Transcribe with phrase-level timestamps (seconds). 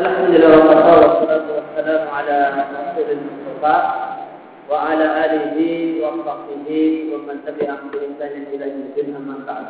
[0.00, 2.38] Alhamdulillah wassalatu wassalamu ala
[2.72, 3.76] rasulil mustafa
[4.64, 9.68] wa ala alihi wa sahbihi wa man tabi'ahum bi ihsan ila yaumil amma ba'd.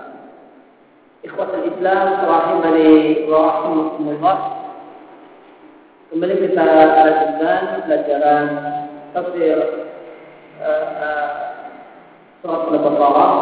[1.27, 4.38] Ikhwatul Islam rahimani wa rahimakumullah.
[6.14, 8.46] Kembali kita lanjutkan pelajaran
[9.10, 9.58] tafsir
[10.62, 11.28] uh, uh,
[12.38, 13.34] surat Al-Baqarah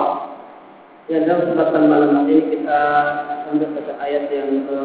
[1.12, 2.80] yang dalam kesempatan malam ini kita
[3.44, 4.80] sampai pada ayat yang ke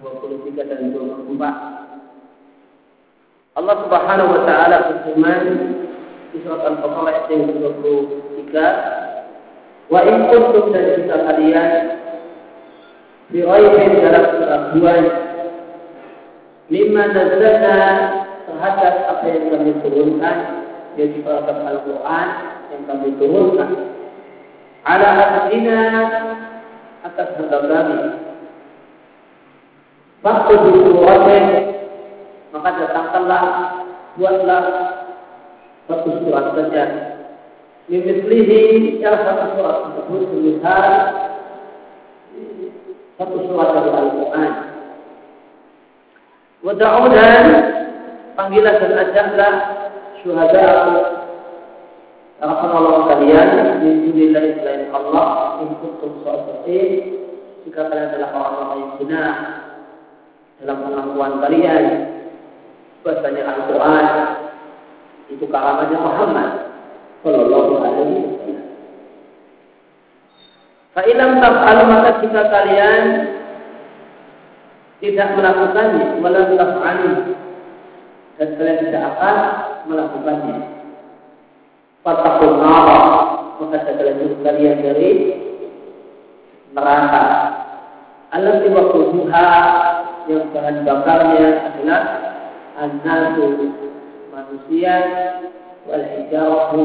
[0.00, 1.78] 23 dan 24.
[3.58, 5.42] Allah Subhanahu wa taala berfirman
[6.30, 8.70] di surat Al-Baqarah ayat yang 23,
[9.90, 11.70] "Wa in kuntum dan jika kalian
[13.28, 15.04] di ghaibin dalam keraguan
[16.70, 17.76] mimma nazzalna
[18.48, 20.36] terhadap apa yang kami turunkan
[20.96, 22.28] yaitu terhadap Al-Quran
[22.72, 23.70] yang kami turunkan
[24.88, 25.80] ala abdina
[27.04, 28.27] atas hamba kami
[30.18, 31.44] Waktu disuratin
[32.50, 33.44] maka datangkanlah
[34.18, 34.62] buatlah
[35.86, 36.84] satu surat saja.
[37.88, 40.90] Mimislihi salah satu surat tersebut semisal
[43.16, 44.52] satu surat dari Al-Quran.
[46.66, 47.44] Wada'u dan
[48.34, 49.54] panggilan dan ajaklah
[50.20, 50.68] syuhada
[52.38, 53.48] para penolong kalian
[53.82, 56.90] min dunillahi selain Allah in kuntum shadiqin
[57.66, 59.34] jika kalian adalah orang-orang yang benar
[60.58, 61.84] dalam pengakuan kalian
[63.06, 64.06] bahasanya Al-Quran
[65.30, 66.50] itu kalamnya Muhammad
[67.22, 68.66] Sallallahu Alaihi Wasallam.
[70.96, 73.04] Fa'ilam taf'alu maka jika kalian
[74.98, 77.12] tidak melakukannya, walau taf'alu
[78.38, 79.36] dan kalian tidak akan
[79.86, 80.58] melakukannya.
[82.02, 83.00] Fatakun nara
[83.62, 85.10] maka kalian kalian dari
[86.74, 87.24] neraka.
[88.28, 89.46] Allah tiwakuduha
[90.28, 92.02] yang bahan bakarnya adalah
[92.76, 93.72] an-nasu
[94.28, 94.94] manusia
[95.88, 96.84] wal hijarahu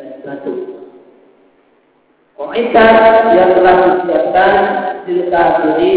[0.00, 0.54] dan batu.
[2.40, 4.54] Qa'idat yang telah disiapkan
[5.04, 5.94] di kafiri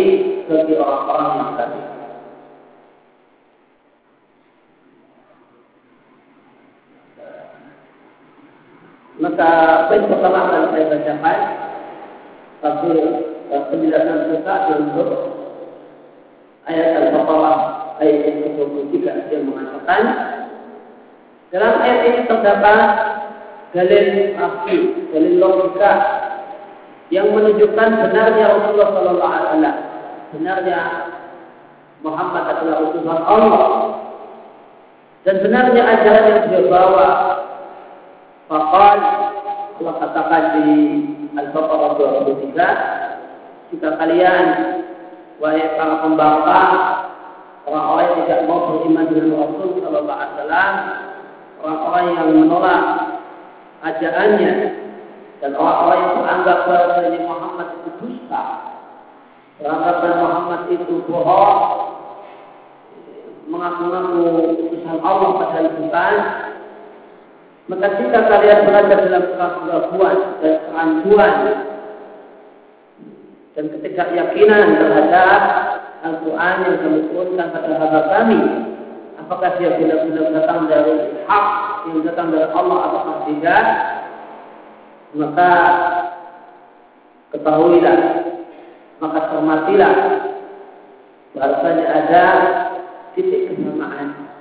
[0.52, 1.86] bagi orang-orang yang kafir.
[9.24, 9.52] Maka
[9.88, 11.40] poin pertama akan saya bacakan
[12.60, 12.98] tafsir
[13.72, 15.33] penjelasan kita untuk
[16.70, 17.58] ayat Al-Baqarah
[18.00, 18.96] ayat yang ke-23
[19.32, 20.04] yang mengatakan
[21.54, 22.80] dalam ayat ini terdapat
[23.78, 24.08] dalil
[24.38, 24.80] akli,
[25.14, 25.92] dalil logika
[27.14, 29.78] yang menunjukkan benarnya Rasulullah Sallallahu Alaihi Wasallam,
[30.34, 30.80] benarnya
[32.02, 33.70] Muhammad adalah utusan Allah
[35.24, 37.10] dan benarnya ajaran yang dia bawa.
[38.50, 39.00] Fakal
[39.80, 40.70] Allah katakan di
[41.34, 44.46] Al-Baqarah 23 jika kalian
[45.44, 46.72] wahai para pembangkang
[47.68, 50.72] orang-orang yang tidak mau beriman dengan Rasul Sallallahu Alaihi Wasallam
[51.60, 52.84] orang-orang yang menolak
[53.84, 54.54] ajarannya
[55.44, 56.96] dan orang-orang yang menganggap bahwa
[57.28, 58.44] Muhammad itu dusta
[59.60, 61.60] beranggapan Muhammad itu bohong
[63.52, 64.24] mengaku-ngaku
[64.64, 66.16] utusan Allah padahal bukan
[67.68, 71.36] maka jika kalian berada dalam keraguan dan kerancuan
[73.54, 75.42] dan ketidakyakinan terhadap
[76.04, 78.42] Al-Quran yang kami turunkan pada hamba kami.
[79.24, 80.96] Apakah dia benar-benar datang dari
[81.30, 81.48] hak
[81.88, 83.66] yang datang dari Allah atau tidak?
[85.14, 85.52] Maka
[87.30, 87.98] ketahuilah
[88.98, 89.96] maka cermatilah
[91.34, 92.24] bahasanya ada
[93.18, 94.32] titik kesamaan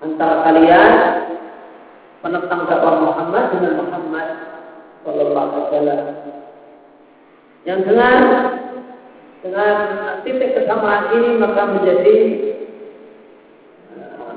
[0.00, 0.92] antara kalian
[2.24, 4.28] penentang dakwah Muhammad dengan Muhammad
[5.04, 6.00] Sallallahu Alaihi Wasallam
[7.62, 8.22] yang dengan
[9.42, 9.76] dengan
[10.26, 12.16] titik kesamaan ini maka menjadi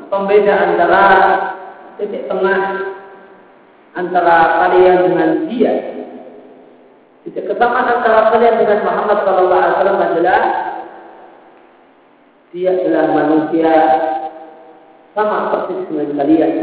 [0.10, 1.06] pembeda antara
[1.98, 2.62] titik tengah
[3.98, 5.74] antara kalian dengan dia.
[7.26, 10.42] Titik kesamaan antara kalian dengan Muhammad Sallallahu Alaihi Wasallam adalah
[12.54, 13.74] dia adalah manusia
[15.18, 16.54] sama persis dengan kalian.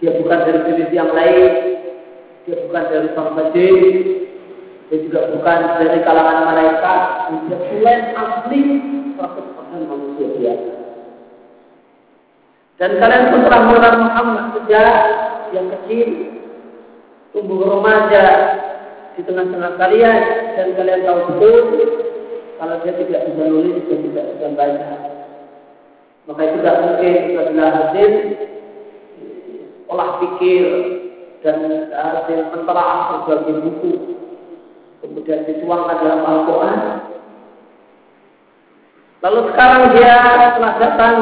[0.00, 1.52] Dia bukan dari jenis yang lain,
[2.44, 3.42] dia bukan dari bangsa
[4.86, 7.00] dia juga bukan dari kalangan malaikat,
[7.50, 8.62] dia tulen asli
[9.18, 10.72] 100% manusia biasa.
[12.76, 14.94] Dan kalian pun telah mengenal Muhammad sejak
[15.50, 16.08] yang kecil,
[17.34, 18.24] tumbuh remaja
[19.18, 20.22] di tengah-tengah kalian,
[20.54, 21.58] dan kalian tahu betul
[22.62, 24.90] kalau dia tidak bisa nulis dan tidak bisa baca.
[26.30, 28.12] Maka itu tidak mungkin adalah hasil
[29.90, 30.66] olah pikir
[31.42, 31.58] dan
[31.90, 34.15] hasil penteraan berbagai buku
[35.06, 36.80] kemudian dituangkan dalam Al-Quran
[39.26, 40.16] Lalu sekarang dia
[40.54, 41.16] telah datang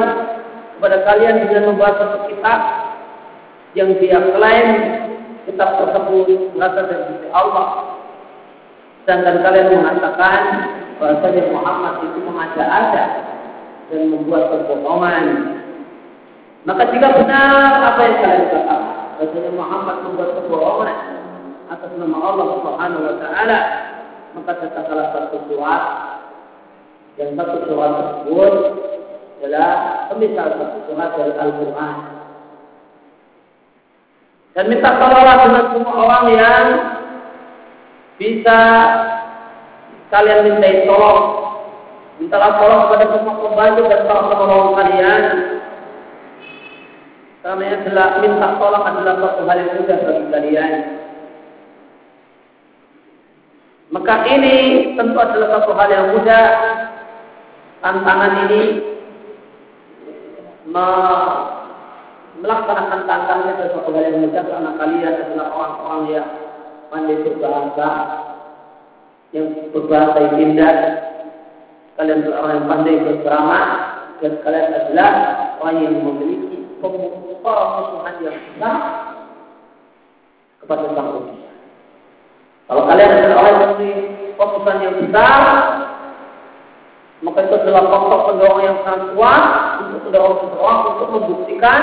[0.76, 2.60] kepada kalian dengan membawa satu kitab
[3.72, 4.68] yang dia klaim
[5.48, 7.96] kitab tersebut berasal dari sisi Allah.
[9.04, 10.40] Sedangkan kalian mengatakan
[11.00, 13.04] bahwasanya Muhammad itu mengada-ada
[13.88, 15.24] dan membuat kebohongan.
[16.68, 18.82] Maka jika benar apa yang kalian katakan,
[19.16, 21.23] bahwasanya Muhammad membuat kebohongan
[21.74, 23.58] atas nama Allah Subhanahu wa taala,
[24.38, 25.82] maka datanglah satu surat
[27.18, 28.52] yang satu surat tersebut
[29.42, 29.72] adalah
[30.10, 31.96] semisal satu surat dari Al-Quran.
[34.54, 36.66] Dan minta tolonglah dengan semua orang yang
[38.22, 38.58] bisa
[40.14, 41.42] kalian mintai tolong.
[42.22, 45.22] Mintalah tolong kepada semua pembantu dan para penolong kalian.
[47.42, 50.72] Karena adalah minta tolong adalah suatu hal yang mudah bagi kalian.
[53.94, 54.54] Maka ini
[54.98, 56.46] tentu adalah satu hal yang mudah.
[57.78, 58.62] Tantangan ini
[62.42, 66.28] melaksanakan tantangannya adalah suatu hal yang mudah karena kalian adalah orang-orang yang
[66.90, 67.90] pandai berbahasa,
[69.30, 70.74] yang berbahasa yang indah.
[71.94, 73.60] Kalian adalah orang yang pandai bercerama
[74.18, 75.10] dan kalian adalah
[75.62, 78.78] orang yang memiliki pemusuhan yang besar
[80.58, 81.44] kepada sang
[82.64, 85.40] Kalau kalian adalah orang yang memiliki pemusuhan yang besar,
[87.20, 89.44] maka itu adalah pokok pendorong yang sangat kuat
[89.84, 91.80] untuk mendorong seseorang untuk membuktikan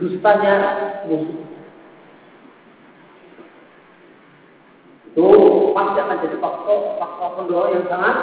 [0.00, 0.54] dustanya
[1.04, 1.40] musuh.
[5.10, 5.26] itu
[5.74, 8.16] pasti akan jadi faktor faktor pendorong yang sangat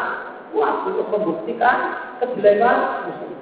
[0.55, 1.77] kuat untuk membuktikan
[2.23, 3.36] kejelekan musuh.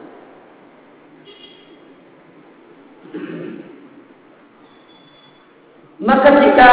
[5.96, 6.70] Maka jika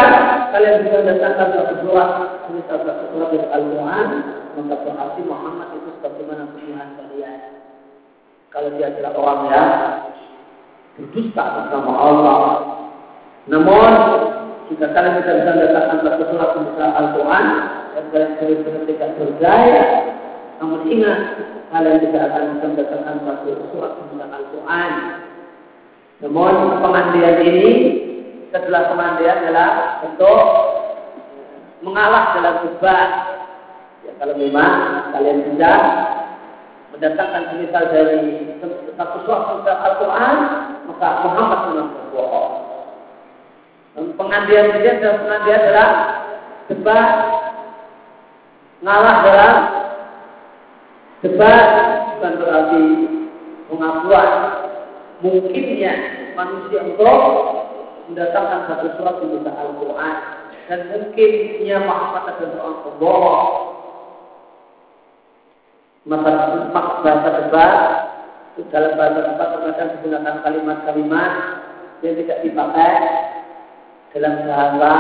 [0.50, 2.10] kalian bisa datangkan satu surat,
[2.50, 4.08] misal satu surat dari Al-Quran,
[4.58, 7.40] maka berarti Muhammad itu sebagaimana Tuhan kalian.
[8.50, 9.70] Kalau dia adalah orang yang
[10.98, 12.40] berdusta atas nama Allah.
[13.46, 13.92] Namun
[14.74, 15.30] jika kalian bisa
[15.70, 17.46] datangkan satu surat misal Al-Quran,
[17.94, 19.82] dan kalian benar-benar tidak berdaya,
[20.58, 21.18] namun ingat,
[21.70, 24.92] kalian tidak akan bisa mendapatkan satu surat misal Al-Quran.
[26.26, 27.70] Namun pengandian ini
[28.52, 29.70] setelah pengandian adalah
[30.04, 30.38] untuk
[31.81, 33.10] mengalah dalam debat.
[34.04, 34.72] Ya, kalau memang
[35.16, 35.72] kalian bisa
[36.93, 38.20] mendatangkan semisal dari
[38.94, 40.37] satu misal Al-Quran,
[40.93, 42.52] maka Muhammad memang berbohong.
[44.20, 45.88] Pengandian ini adalah pengandian adalah
[46.69, 47.08] debat
[48.82, 49.54] ngalah dalam
[51.22, 51.66] debat
[52.16, 52.84] bukan berarti
[53.70, 54.31] pengakuan
[55.22, 55.93] mungkinnya
[56.34, 57.20] manusia untuk
[58.12, 60.14] mendatangkan satu surat di Al-Quran
[60.69, 63.50] dan mungkinnya Muhammad adalah seorang pembohong
[66.03, 66.31] maka
[67.00, 67.75] bahasa debat
[68.69, 71.32] dalam bahasa debat terkadang menggunakan kalimat-kalimat
[72.05, 72.93] yang tidak dipakai
[74.12, 74.93] dalam bahasa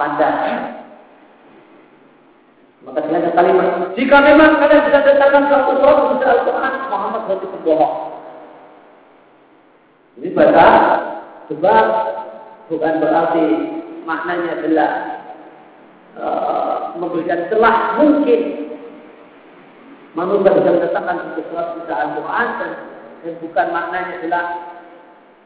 [0.00, 0.40] pandang.
[2.84, 7.46] Maka dia ada kalimat, jika memang kalian sudah datangkan satu surat kepada Al-Quran, Muhammad berarti
[7.48, 8.13] pembohong.
[10.14, 10.66] Ini bahasa
[11.50, 11.84] sebab
[12.70, 13.46] bukan berarti
[14.06, 14.90] maknanya adalah
[16.14, 18.40] uh, memberikan celah mungkin.
[20.14, 22.70] Manusia bisa mendatangkan satu surat kepada Al-Quran dan,
[23.26, 24.44] dan bukan maknanya adalah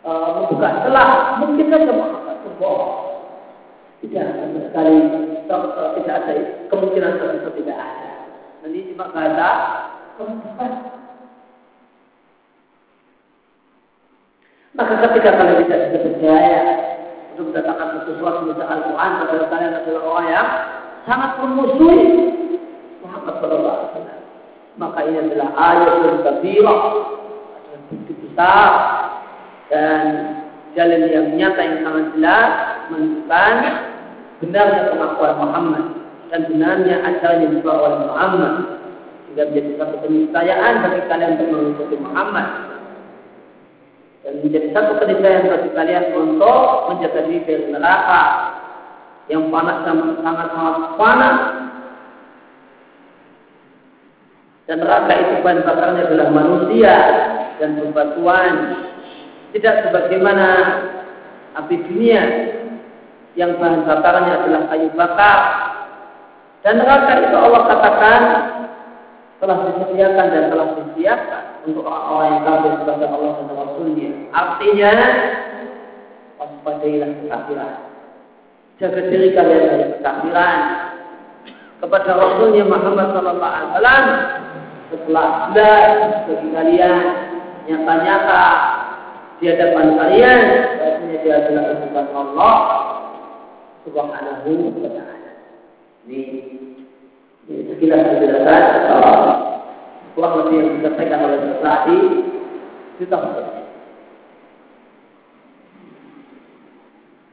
[0.05, 1.09] uh, membuka celah
[1.41, 1.89] mungkin saja
[2.45, 3.09] berbohong
[4.05, 4.97] tidak sama sekali
[5.97, 6.33] tidak ada
[6.69, 8.11] kemungkinan tersebut tidak ada.
[8.63, 9.51] Nanti cuma kata
[10.21, 10.98] pembukaan
[14.79, 16.59] maka ketika kalian tidak bisa percaya
[17.35, 20.49] untuk mendatangkan sesuatu dari Al-Quran kepada kalian adalah orang yang
[21.03, 22.07] sangat memusuhi
[23.03, 23.83] Muhammad Sallallahu
[24.79, 26.83] maka ini adalah ayat yang kabirah
[27.91, 28.71] bukti besar
[29.67, 30.03] dan
[30.79, 32.51] jalan yang nyata yang sangat jelas
[32.95, 33.55] menunjukkan
[34.39, 35.85] benarnya pengakuan Muhammad
[36.31, 38.55] dan benarnya ajaran yang dibawa oleh Muhammad.
[39.27, 42.68] Sehingga menjadi satu keniscayaan bagi kalian untuk mengikuti Muhammad
[44.29, 48.25] dan menjadi satu keniscayaan bagi kalian untuk menjaga diri dari neraka.
[49.33, 51.37] Yang panas sangat sangat sangat panas.
[54.69, 56.97] Dan neraka itu bahan bakarnya adalah manusia
[57.57, 58.55] dan bebatuan
[59.57, 60.47] tidak sebagaimana
[61.65, 62.23] api dunia
[63.33, 65.39] yang bahan bakarnya adalah kayu bakar.
[66.61, 68.21] Dan neraka itu Allah katakan
[69.41, 74.11] telah disediakan dan telah disediakan untuk orang-orang yang kafir kepada Allah dan Rasulnya.
[74.33, 74.93] Artinya,
[76.41, 77.75] waspadailah kekafiran.
[78.79, 80.59] Jaga diri kalian dari kekafiran.
[81.79, 84.05] kepada Rasulnya Muhammad Sallallahu Alaihi Wasallam
[84.91, 85.91] setelah jelas
[86.27, 86.99] bagi kalian
[87.71, 88.47] nyata-nyata
[89.39, 90.41] di hadapan kalian
[90.75, 92.57] bahwasanya dia adalah utusan Allah
[93.87, 94.51] Subhanahu
[94.83, 95.33] wa taala.
[96.09, 96.21] Ini,
[97.47, 98.63] ini sekilas penjelasan
[100.19, 102.01] kurang lebih yang disampaikan oleh Sa'di
[102.99, 103.17] kita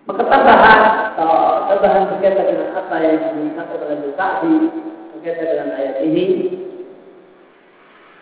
[0.06, 0.82] Maka tambahan
[1.66, 4.56] tambahan berkaitan dengan apa yang disampaikan oleh Sa'di
[5.18, 6.26] berkaitan dengan ayat ini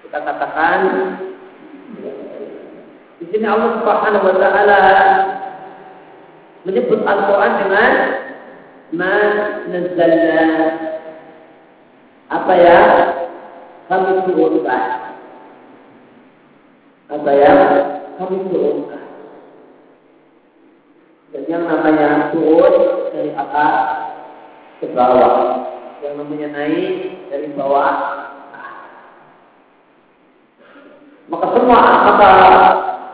[0.08, 0.80] kita katakan
[3.20, 4.82] di sini Allah Subhanahu wa taala
[6.64, 7.92] menyebut Al-Qur'an dengan
[8.96, 9.16] ma
[9.68, 10.44] nazzalna.
[12.32, 12.80] Apa ya
[13.94, 14.84] kami turunkan.
[17.14, 17.54] Apa ya
[18.18, 19.06] kami turunkan.
[21.34, 22.74] Dan yang namanya turun
[23.14, 23.74] dari atas
[24.82, 25.70] ke bawah.
[26.02, 26.96] Yang namanya naik
[27.30, 27.92] dari bawah
[31.32, 32.32] maka semua maka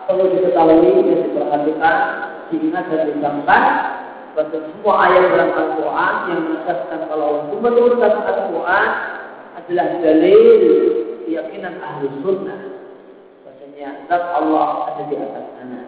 [0.09, 1.97] perlu diketahui dan diperhatikan,
[2.49, 3.63] diingat dan disampaikan
[4.33, 8.85] bahwa semua ayat dalam Al-Quran yang menegaskan kalau Allah menurunkan Al-Quran
[9.59, 10.61] adalah dalil
[11.27, 12.59] keyakinan ahli sunnah.
[13.43, 15.81] Bahasanya zat Allah ada di atas sana.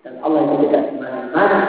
[0.00, 1.60] Dan Allah itu tidak di mana-mana.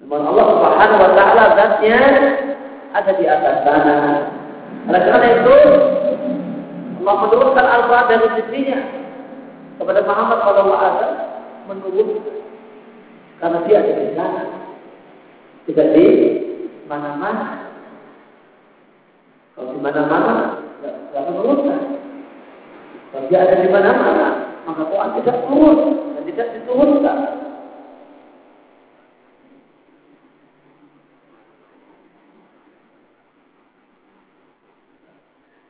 [0.00, 2.00] Namun Allah Subhanahu wa taala zatnya
[2.94, 3.96] ada di atas sana.
[4.88, 5.56] Oleh karena itu,
[7.02, 8.80] Allah menurunkan Al-Quran dari sisinya
[9.76, 11.14] kepada Muhammad Alaihi Wasallam
[11.68, 12.36] menurunkan
[13.40, 14.42] karena dia ada di sana,
[15.64, 16.06] tidak di
[16.90, 17.70] mana-mana.
[19.54, 21.80] Kalau di mana-mana, tidak menurunkan.
[23.14, 24.26] Kalau dia ada di mana-mana,
[24.66, 25.78] maka Quran tidak turun
[26.18, 27.18] dan tidak diturunkan.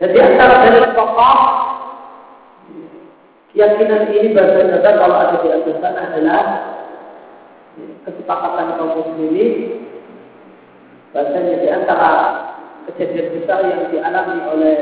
[0.00, 1.40] Dan di antara dalil pokok
[3.52, 6.44] keyakinan ini bahasa kalau ada di atas sana adalah
[8.08, 9.79] kesepakatan kaum muslimin
[11.10, 12.10] bahasanya di antara
[12.90, 14.74] kejadian besar yang dialami oleh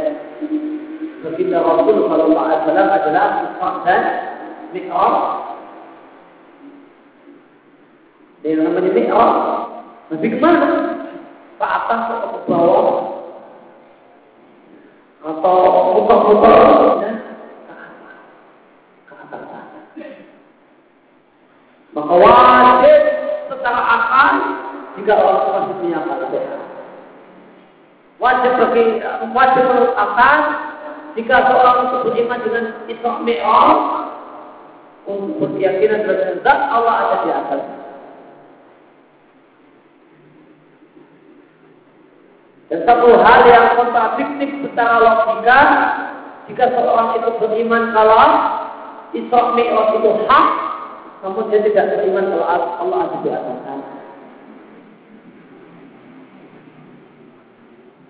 [1.24, 4.02] baginda Rasul Sallallahu Alaihi Wasallam adalah Isra dan
[4.70, 5.16] Mi'raj.
[8.46, 9.34] Yang namanya Mi'raj,
[10.14, 10.70] Nabi ke mana?
[11.58, 13.08] Ke atas atau ke bawah?
[15.18, 15.56] atau
[15.98, 16.56] muter-muter.
[21.96, 23.00] Maka wajib
[23.50, 24.34] secara akal
[25.00, 26.60] jika orang masih punya akal sehat.
[28.28, 28.84] Wajib bagi
[29.32, 30.38] wajib menurut akal
[31.16, 33.78] jika seorang itu beriman dengan Isra Mi'raj
[35.08, 37.62] untuk berkeyakinan berzat Allah ada di atas.
[42.68, 45.60] Dan satu hal yang kontradiktif secara logika,
[46.52, 48.28] jika seorang itu beriman kalau
[49.16, 50.48] Isra Mi'raj itu hak,
[51.24, 53.98] namun dia tidak beriman kalau Allah ada di atas sana.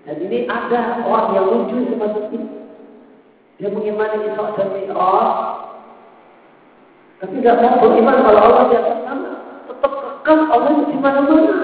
[0.09, 2.49] Dan ini ada orang yang lucu seperti ini.
[3.61, 5.29] Dia mengimani Isra dan Mi'raj,
[7.19, 9.33] tapi tidak mau beriman kalau Allah di atas sana.
[9.69, 11.59] Tetap kekal Allah di mana-mana.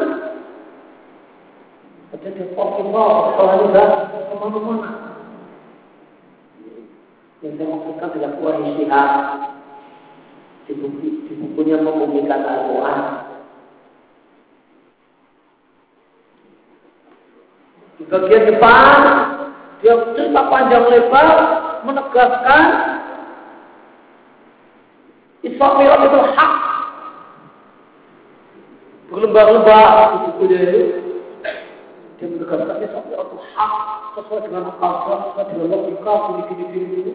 [2.24, 3.82] Jadi Pokemon kalau juga
[4.12, 4.90] ke mana-mana.
[7.44, 9.10] Yang saya maksudkan adalah kuah istihad
[10.64, 10.72] di,
[11.28, 13.23] di bukunya membumikan Al-Quran.
[18.04, 18.98] Di bagian depan
[19.80, 21.28] dia cerita panjang lebar
[21.88, 22.64] menegaskan
[25.44, 26.52] Isra Mi'raj itu hak.
[29.12, 30.80] Berlembar-lembar di bukunya itu.
[32.20, 33.72] Dia menegaskannya sampai itu hak
[34.14, 34.92] sesuai dengan akal
[35.34, 37.12] sesuai dengan logika gini gini gini gini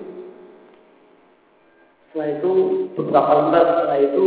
[2.10, 2.52] setelah itu
[2.98, 4.26] beberapa lembar setelah itu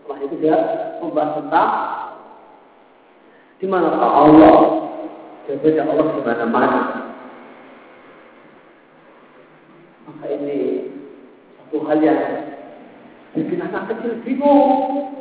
[0.00, 0.56] setelah itu dia
[0.98, 1.70] membahas tentang
[3.60, 4.79] di mana Allah
[5.50, 6.80] jawabannya Allah di mana mana
[10.06, 10.86] maka ini
[11.58, 12.22] satu hal yang
[13.34, 15.14] bikin anak kecil bingung.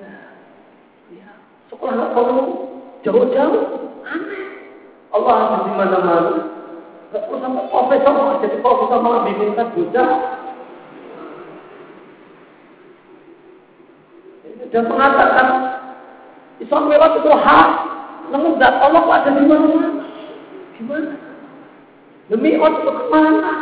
[0.00, 0.40] Ya,
[1.12, 1.28] ya
[1.68, 2.44] sekolah nggak perlu.
[3.02, 3.92] Jauh-jauh
[5.12, 6.32] Allah ada di mana-mana.
[7.12, 10.10] Gak perlu sampai profesor, jadi profesor malah bingungkan bocah.
[14.72, 15.46] Dan mengatakan
[16.56, 17.68] Islam lewat itu hak,
[18.32, 20.08] namun zat Allah ada di mana-mana.
[20.80, 21.12] Gimana?
[22.32, 23.52] Demi Allah itu ke mana?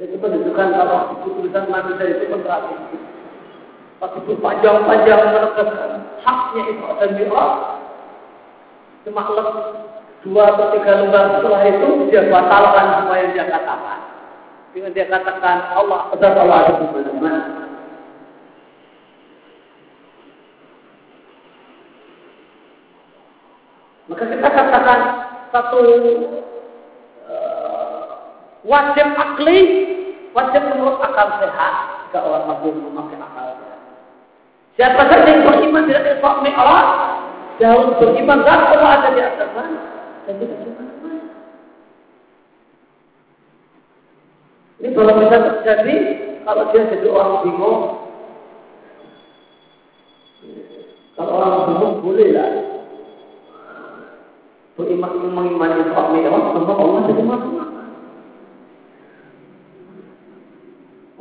[0.00, 3.00] Itu menunjukkan kalau tulisan manusia itu kontradiktif.
[4.02, 5.90] Begitu panjang-panjang menegaskan
[6.26, 7.52] haknya itu ada Mi'raj.
[9.06, 9.22] Cuma
[10.26, 14.00] dua atau tiga lembar setelah itu dia batalkan semua yang dia katakan.
[14.74, 17.61] Dengan dia katakan Allah, Allah ada di mana-mana.
[24.22, 25.00] Maka kita katakan
[25.50, 26.14] satu uh,
[28.62, 29.58] wajib akli,
[30.30, 31.74] wajib menurut akal sehat
[32.06, 33.82] jika orang mampu memakai akal sehat.
[34.78, 36.86] Siapa saja yang beriman tidak Mi'raj,
[37.58, 39.82] dia harus beriman dan Allah ada di atas sana
[40.30, 41.26] dan mana-mana.
[44.78, 45.96] Ini kalau bisa terjadi,
[46.46, 48.06] kalau dia jadi orang bingung,
[51.18, 52.72] kalau orang bingung boleh lah
[54.72, 57.64] beriman mengimani suami Allah tentu Allah jadi mana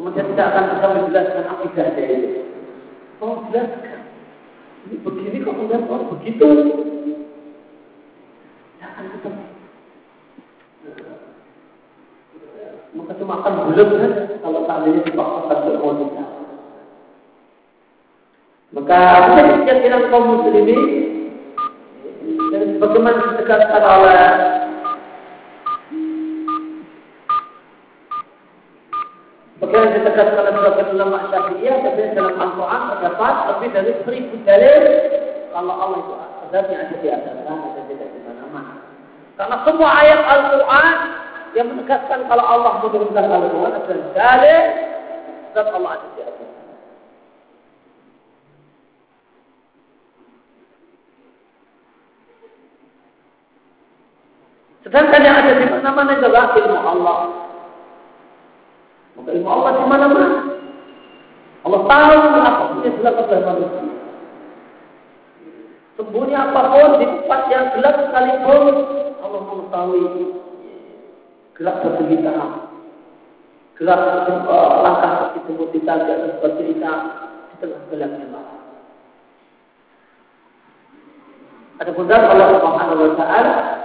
[0.02, 2.30] Kemudian tidak akan bisa menjelaskan akidah dia itu.
[3.22, 4.02] Oh, jelaskan.
[4.90, 6.50] Ini begini kok kemudian oh begitu.
[12.92, 15.94] Maka cuma akan belum saja kalau seandainya dipaksakan untuk mau
[18.72, 21.11] Maka apa keyakinan kaum muslimin dan
[22.82, 24.24] bagaimana ditegaskan oleh
[29.62, 34.84] Bagaimana ditegaskan oleh sebagian ulama syafi'iyah tapi dalam Al-Quran terdapat lebih dari seribu dalil
[35.54, 36.14] kalau Allah itu
[36.50, 38.74] azabnya ada di atas dan tidak di mana-mana.
[39.38, 40.96] Karena semua ayat Al-Quran
[41.54, 44.64] yang menegaskan kalau Allah menurunkan Al-Quran adalah dalil
[45.54, 46.31] dan Allah ada di atas.
[54.82, 57.20] Sedangkan yang ada di mana-mana adalah ilmu Allah.
[59.14, 60.38] Maka ilmu Allah di mana-mana.
[61.62, 63.86] Allah tahu apa yang dilakukan oleh manusia.
[65.94, 68.74] Sembunyi apa pun di tempat yang gelap sekalipun,
[69.22, 70.06] Allah mengetahui
[71.54, 72.34] gelap bercerita,
[73.78, 74.02] gelap
[74.50, 78.60] uh, langkah seperti semut ditajak dan bercerita di tengah gelapnya malam.
[81.78, 83.81] Ada pun Allah Subhanahu Wa Taala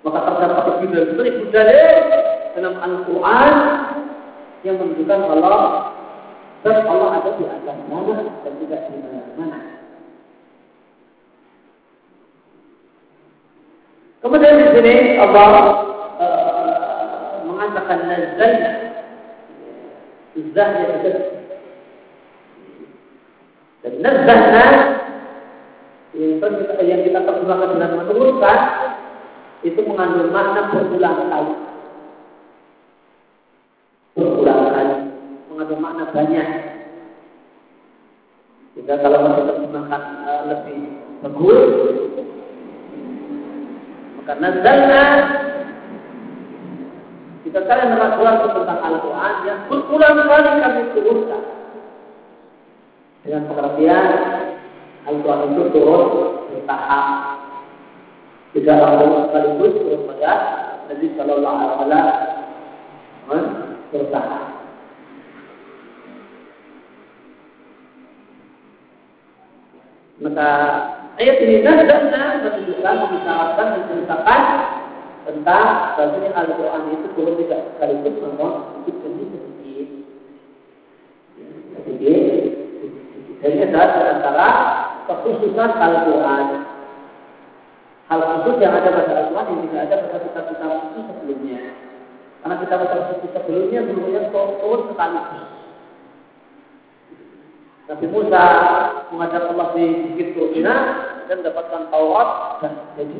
[0.00, 1.96] maka terdapat lebih dari seribu dalil
[2.56, 3.54] dalam Al-Quran
[4.64, 5.64] yang menunjukkan kalau
[6.60, 9.58] dan Allah ada di atas mana dan tidak di mana-mana.
[14.20, 15.52] Kemudian di sini Allah
[16.20, 18.72] uh, mengatakan nazalna
[20.36, 21.12] Izzahnya itu
[23.80, 24.66] dan nazalna
[26.84, 28.58] yang kita terjemahkan dengan menurunkan
[29.60, 31.54] itu mengandung makna berulang kali.
[34.16, 34.96] Berulang kali.
[35.52, 36.48] Mengandung makna banyak.
[38.78, 40.80] Jika kalau masih terjemahkan uh, lebih
[41.20, 41.72] bagus,
[44.16, 45.04] maka nazalna
[47.44, 51.42] jika kalian meragukan tentang Al-Quran yang berulang kali kami turunkan
[53.26, 54.08] dengan pengertian
[55.08, 56.08] Al-Quran itu turun
[56.52, 57.39] bertahap
[58.50, 60.32] tidak langsung sekaligus kepada
[60.90, 62.06] Nabi Shallallahu Alaihi Wasallam
[63.90, 64.44] bertahan.
[70.20, 70.50] Maka
[71.16, 71.88] ayat ini dan
[72.44, 74.42] menunjukkan mengisyaratkan menceritakan
[75.24, 78.52] tentang bahasanya Al-Quran itu turun tidak sekaligus namun
[78.84, 79.88] sedikit demi sedikit.
[83.40, 84.48] Jadi ada antara
[85.08, 86.44] kekhususan Al-Quran
[88.10, 91.60] hal khusus yang ada pada Al-Quran yang tidak ada pada kitab-kitab itu sebelumnya.
[92.42, 95.48] Karena kitab-kitab suci sebelumnya seluruhnya turun sekaligus.
[97.86, 98.44] Nabi Musa
[99.14, 100.74] mengajak Allah di Bukit Turkina
[101.30, 102.30] dan dapatkan Taurat
[102.62, 103.18] dan jadi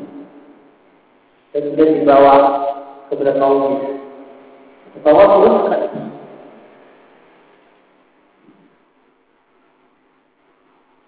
[1.50, 2.34] dan kemudian dibawa
[3.10, 3.94] kepada kaumnya.
[5.06, 6.06] Taurat turun sekaligus.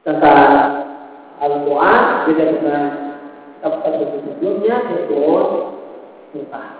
[0.02, 0.42] Tentang
[1.42, 3.01] Al-Quran beda dengan
[3.62, 5.42] tapi sebelumnya betul
[6.34, 6.76] bertahan.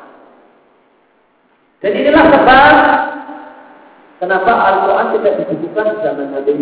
[1.79, 2.75] Dan inilah sebab
[4.18, 6.55] kenapa Al-Quran tidak di zaman Nabi.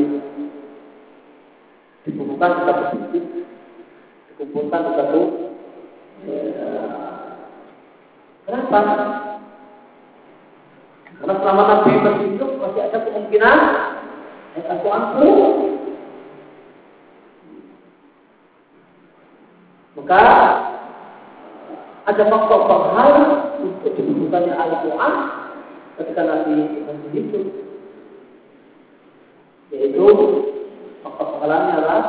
[2.00, 3.24] Dibukukan di satu titik,
[4.33, 5.22] dikumpulkan di satu.
[8.48, 8.78] Kenapa?
[11.20, 13.59] Karena selama Nabi masih hidup masih ada kemungkinan
[14.56, 15.28] Al-Quran pun
[20.11, 20.27] Maka
[22.11, 22.66] ada faktor
[22.99, 23.14] hal
[23.62, 25.14] untuk dibutuhkannya Al-Quran
[26.03, 27.23] ketika Nabi masih.
[29.70, 30.07] Ya, yaitu
[31.07, 32.03] faktor penghalangnya adalah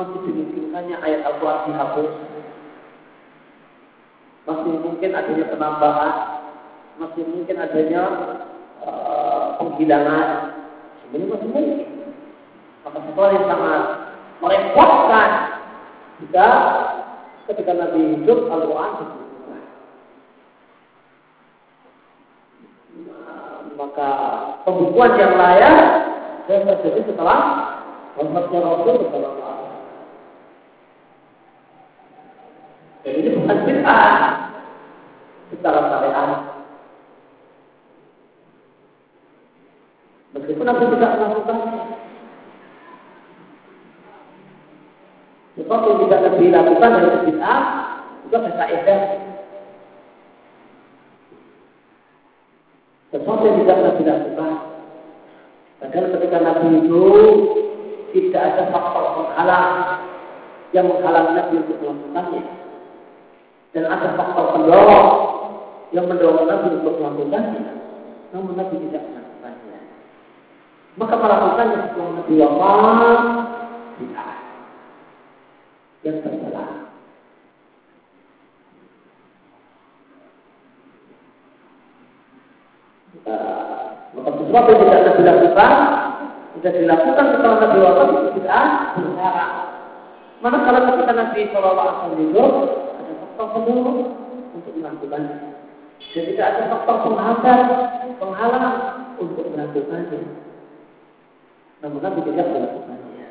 [0.00, 2.10] masih dimungkinkannya ayat Al-Quran dihapus.
[4.48, 6.12] Masih mungkin adanya penambahan
[7.04, 8.02] masih mungkin adanya
[8.80, 10.56] uh, penghilangan.
[11.12, 11.88] Ini masih mungkin.
[12.88, 13.84] Maka sesuatu yang sangat
[14.40, 15.30] merepotkan
[16.24, 16.48] jika
[17.50, 18.92] ketika Nabi hidup Al-Quran
[23.74, 24.08] maka
[24.62, 25.76] pembukuan yang layak
[26.46, 27.38] yang terjadi setelah
[28.14, 29.50] wafatnya Rasul Sallallahu
[33.00, 34.12] Dan ini bukan bid'ah
[35.48, 36.30] secara syariat.
[40.36, 41.69] Meskipun Nabi tidak melakukannya.
[45.70, 47.62] Sesuatu yang tidak Nabi lakukan dari bid'ah
[48.26, 49.02] juga bisa edah.
[53.14, 54.52] Sesuatu yang tidak Nabi lakukan.
[55.78, 57.06] Padahal ketika Nabi itu
[58.10, 59.70] tidak ada faktor penghalang
[60.74, 62.42] yang menghalang Nabi untuk melakukannya.
[63.70, 65.08] Dan ada faktor pendorong
[65.94, 67.62] yang mendorong Nabi untuk melakukannya.
[68.34, 69.78] Namun Nabi tidak melakukannya.
[70.98, 73.18] Maka melakukannya setelah Nabi wafat
[74.02, 74.40] tidak
[76.00, 76.64] yang tercela.
[84.10, 85.72] Maka sesuatu yang tidak Nabi lakukan
[86.58, 88.66] sudah dilakukan setelah Nabi wafat itu tidak
[88.98, 89.50] bersyarat.
[90.42, 92.52] kalau ketika Nabi Wasallam hidup
[92.98, 93.98] ada faktor pendorong
[94.58, 95.36] untuk melakukannya.
[96.10, 97.60] Dan tidak ada faktor penghambat,
[98.18, 98.76] penghalang
[99.22, 100.18] untuk melakukannya.
[101.86, 103.28] Namun Nabi tidak melakukannya.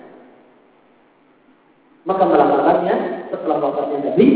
[2.08, 2.96] Maka melakukannya
[3.28, 4.28] setelah wafatnya Nabi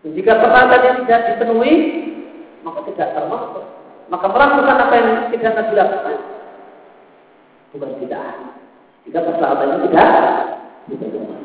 [0.00, 1.74] jika persyaratan yang tidak dipenuhi,
[2.60, 3.64] maka tidak termasuk
[4.10, 6.16] maka melakukan apa yang tidak Nabi lakukan
[7.70, 8.34] bukan tidak.
[9.06, 10.10] Jika persyaratannya tidak
[10.90, 11.38] dipenuhi.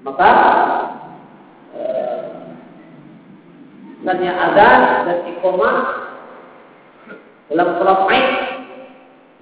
[0.00, 0.30] Maka
[1.76, 2.20] eh,
[4.00, 5.70] misalnya adan dan ikhoma
[7.52, 8.00] dalam sholat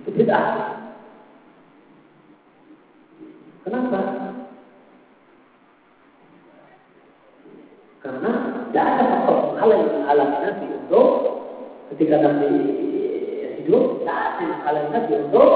[0.03, 0.78] itu bid'ah.
[3.69, 4.01] Kenapa?
[8.01, 8.33] Karena
[8.73, 11.09] tidak ada faktor hal yang menghalangi Nabi untuk
[11.93, 12.49] ketika Nabi
[13.61, 15.51] hidup, tidak ada yang menghalangi Nabi untuk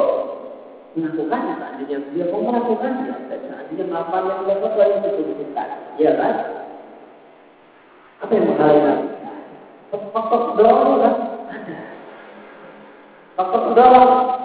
[0.92, 6.35] melakukannya seandainya dia mau melakukannya seandainya melakukannya tidak sesuai yang ditunjukkan ya kan?
[8.20, 9.07] Apa yang menghalangi Nabi?
[10.12, 11.14] Faktor pendorong kan
[11.48, 11.77] ada.
[13.40, 14.41] Faktor pendorong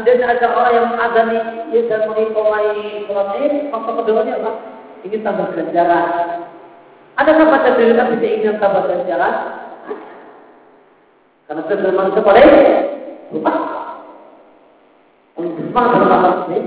[0.00, 1.38] Seandainya ada orang yang mengadani
[1.76, 4.52] ya, dan mengikomai sholat ini, maka keduanya apa?
[5.04, 6.08] Ingin tambah ganjaran.
[7.20, 9.34] Adakah pada diri kita bisa ingin tambah ganjaran?
[11.44, 12.44] Karena kita manusia pada
[13.28, 13.52] lupa.
[15.36, 16.60] Semangat dalam amal ini.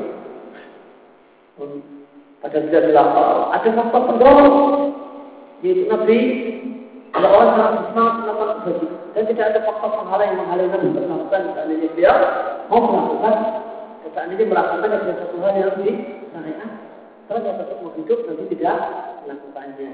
[2.37, 3.49] Pada tidak dilakukan.
[3.49, 4.57] Ada faktor pendorong.
[5.65, 6.19] Yaitu Nabi
[7.09, 11.06] kalau orang sangat semangat melakukan kebajikan dan tidak ada faktor penghalang yang menghalangi Nabi untuk
[11.06, 12.13] melakukan seandainya dia
[12.67, 13.34] mau melakukan
[14.13, 15.73] seandainya melakukan ada satu hal yang
[16.34, 16.71] syariat
[17.30, 18.78] kalau dia tetap mau hidup nanti tidak
[19.23, 19.91] melakukannya.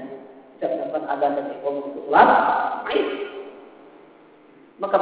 [0.58, 2.28] Tidak melakukan adan dan ikhwan untuk sholat
[4.80, 4.96] maka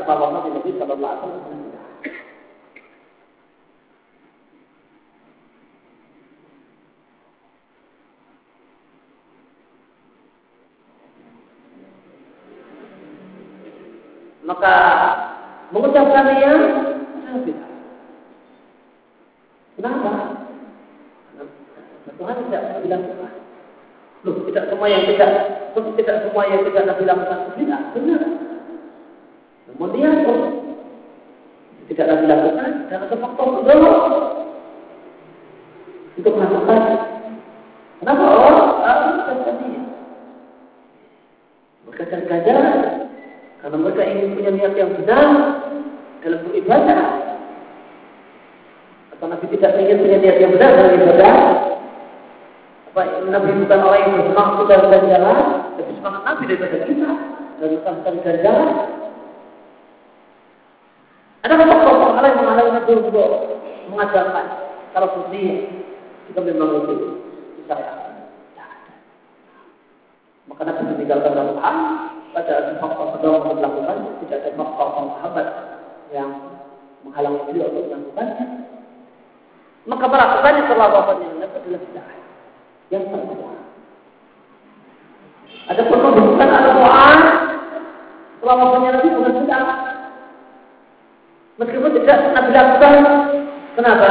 [0.00, 1.79] setelah Nabi Nabi Shallallahu Alaihi Wasallam
[14.50, 14.74] maka
[15.70, 16.54] mengucapkannya
[17.30, 17.70] adalah.
[19.78, 20.12] Kenapa?
[22.18, 23.32] Tuhan tidak dilakukan.
[24.26, 25.30] Loh, tidak semua yang tidak,
[25.72, 28.22] tidak semua yang tidak Nabi lakukan tidak benar.
[29.70, 30.10] Namun dia
[31.88, 33.92] tidak Nabi lakukan ada faktor kedua
[36.18, 36.80] untuk melakukan.
[38.02, 39.68] Kenapa orang harus terjadi?
[41.88, 43.00] Berkata ganjaran
[43.60, 45.26] karena mereka ingin punya niat yang benar
[46.20, 47.00] dalam beribadah.
[49.16, 51.34] Atau Nabi tidak ingin punya niat yang benar dalam ibadah.
[52.90, 55.38] Apa Nabi bukan orang yang bersemangat dalam jalan,
[55.78, 57.10] tapi semangat Nabi daripada kita
[57.60, 58.68] dalam melakukan jalan.
[61.40, 63.28] Ada faktor hal yang menghalangi Nabi untuk
[63.88, 64.46] mengajarkan
[64.92, 65.42] kalau seperti
[66.28, 66.94] kita memang itu
[67.62, 67.74] bisa
[70.50, 71.76] Maka Nabi meninggalkan dalam hal
[72.30, 75.46] pada ada faktor pendorong untuk melakukan, tidak ada faktor penghambat
[76.14, 76.30] yang
[77.02, 78.46] menghalangi beliau untuk melakukannya.
[79.88, 82.18] Maka melakukannya setelah wafatnya Nabi adalah bid'ah.
[82.90, 83.58] yang terkuat.
[85.70, 87.18] Ada bukan Al-Quran
[88.42, 89.66] selama Nabi bukan sedang.
[91.62, 92.94] Meskipun tidak Nabi lakukan,
[93.78, 94.10] kenapa?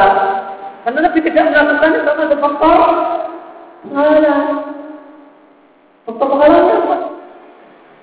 [0.86, 2.78] Karena Nabi tidak melakukannya karena ada faktor
[3.84, 4.44] penghalang.
[6.08, 6.96] Faktor penghalangnya apa?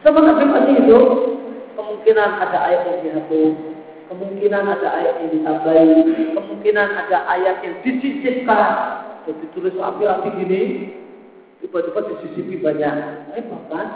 [0.07, 1.05] Masih hidup,
[1.75, 3.55] kemungkinan ada ayat yang dihapus,
[4.07, 5.95] kemungkinan ada ayat yang ditambahi,
[6.31, 8.71] kemungkinan ada ayat yang disisipkan.
[9.27, 10.61] Jadi tulis api-api gini,
[11.59, 12.95] tiba-tiba disisipi banyak.
[13.35, 13.87] Eh, bahkan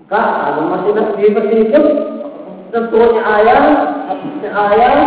[0.00, 1.86] Maka kalau masih nabi masih hidup,
[2.72, 3.64] tentunya ayat,
[4.08, 5.00] habisnya ayat,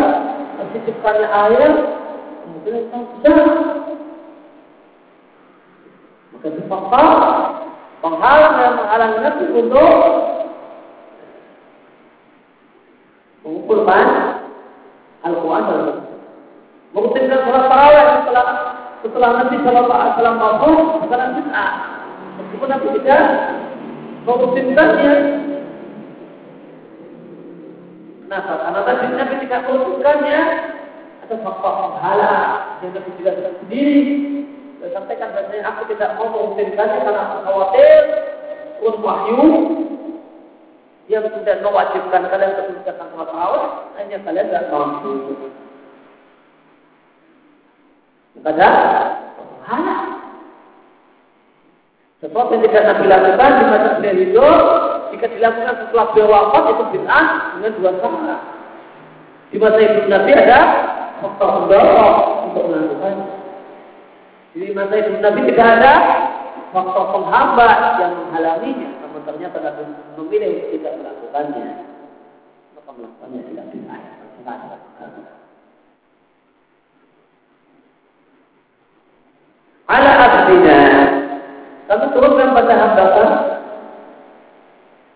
[0.62, 1.74] disisipkannya ayat,
[2.46, 3.83] kemudian kita bisa.
[6.44, 7.04] Itu fakta
[8.04, 9.94] penghalang dan menghalangi nabi untuk
[13.48, 14.06] mengumpulkan
[15.24, 16.04] Al-Quran dalam
[16.94, 18.46] Mengutipkan sholat tarawih setelah
[19.02, 20.78] setelah Nabi Shallallahu Alaihi Wasallam masuk
[21.10, 21.72] sekarang bid'ah.
[22.38, 23.24] Meskipun Nabi tidak
[24.30, 25.14] mengutipkannya.
[28.24, 28.54] Kenapa?
[28.62, 30.40] Karena tadi Nabi tidak mengutipkannya
[31.26, 32.36] ada faktor penghala
[32.86, 34.04] yang Nabi jelaskan sendiri.
[34.84, 38.04] Saya sampaikan bahasanya aku tidak mau mengutipkannya karena aku khawatir
[38.84, 39.48] turun wahyu
[41.08, 43.66] yang kemudian mewajibkan kalian untuk mengerjakan sholat tarawih
[43.96, 45.12] hanya kalian tidak mampu.
[48.44, 48.70] Pada
[49.40, 49.98] pahala.
[52.20, 54.60] Sesuatu yang tidak Nabi lakukan di masa beliau hidup,
[55.16, 58.38] jika dilakukan setelah beliau wafat itu bid'ah dengan dua cara.
[59.48, 60.60] Di masa hidup Nabi ada
[61.24, 62.16] faktor pendorong
[62.52, 63.23] untuk melakukannya.
[64.54, 65.94] Di masa hidup Nabi tidak ada
[66.70, 68.90] faktor penghambat yang menghalanginya.
[69.02, 69.82] Namun ternyata Nabi
[70.22, 71.68] memilih tidak melakukannya.
[72.78, 73.66] Maka melakukannya tidak.
[73.74, 73.98] Tidak
[74.46, 74.84] ada
[79.94, 80.80] ala abdina
[81.92, 83.06] kami turunkan pada hamba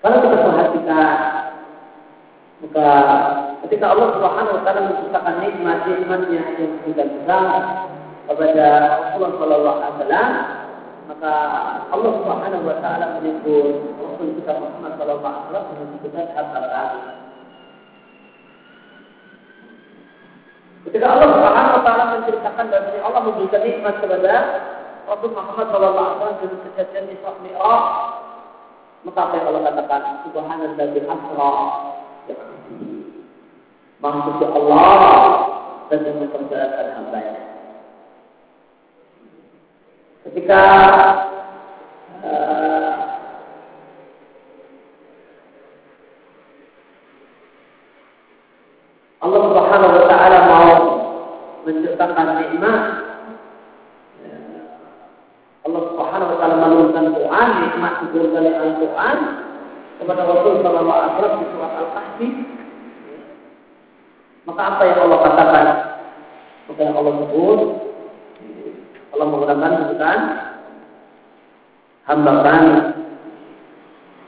[0.04, 1.18] kalau kita perhatikan
[2.58, 2.88] maka
[3.68, 7.48] ketika Allah Subhanahu wa taala menciptakan nikmat nikmatnya yang sudah besar
[8.28, 10.30] kepada Rasulullah sallallahu alaihi wasallam
[11.08, 11.34] maka
[11.96, 16.84] Allah Subhanahu wa taala menyebut Rasul kita Muhammad sallallahu alaihi wasallam dengan sebutan hamba
[20.88, 24.34] Ketika Allah Subhanahu wa taala menceritakan bahwa Allah memberikan nikmat kepada
[25.08, 27.84] Rasul Muhammad sallallahu alaihi wasallam dengan kejadian Isra Mi'raj,
[29.08, 30.02] maka apa yang Allah katakan?
[30.28, 31.54] Subhanallazi asra.
[33.98, 34.88] Maksudnya Allah
[35.88, 37.47] dan yang memperjalankan hambanya.
[40.28, 40.60] Ketika
[42.20, 42.96] uh,
[49.24, 50.72] Allah Subhanahu wa taala mau
[51.64, 52.82] menciptakan nikmat
[55.64, 59.18] Allah Subhanahu wa taala menurunkan Quran, nikmat diturunkan Al-Quran
[60.04, 62.28] kepada Rasul sallallahu alaihi wasallam di surat Al-Kahfi.
[64.44, 65.66] Maka apa yang Allah katakan?
[66.68, 67.87] Maka yang Allah sebut
[69.18, 70.20] Allah menggunakan sebutan
[72.06, 72.70] hamba kami.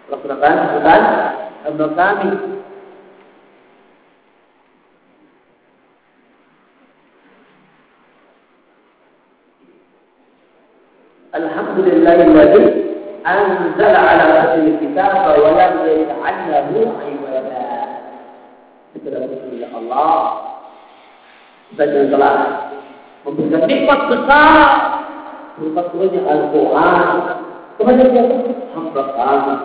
[0.10, 1.02] Allah menggunakan sebutan
[1.62, 2.30] hamba kami.
[11.38, 12.64] Alhamdulillahilladzi
[13.22, 17.90] anzala ala abdihi kitaba wa lam yaj'al ibadah.
[18.98, 19.14] Itu
[19.70, 20.18] Allah.
[21.70, 22.59] Kita telah
[23.28, 24.68] memberikan nikmat besar.
[25.60, 27.08] Berupa turunnya Al-Quran.
[27.76, 28.36] Kepada siapa?
[28.76, 29.56] Hamba kami.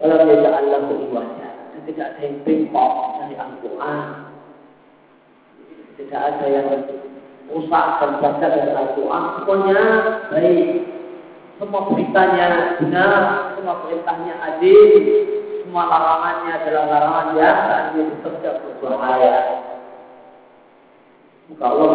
[0.00, 4.04] Walau dia Allah iwajah dan tidak ada yang bengkok dari Al-Quran.
[6.00, 6.68] Tidak ada yang
[7.52, 9.24] rusak dan baca dari Al-Quran.
[9.36, 9.80] Semuanya
[10.32, 10.68] baik.
[11.60, 12.48] Semua beritanya
[12.80, 13.20] benar.
[13.60, 14.88] Semua perintahnya adil.
[15.68, 19.59] Semua larangannya adalah larangan yang bekerja berbahaya
[21.50, 21.90] maka Allah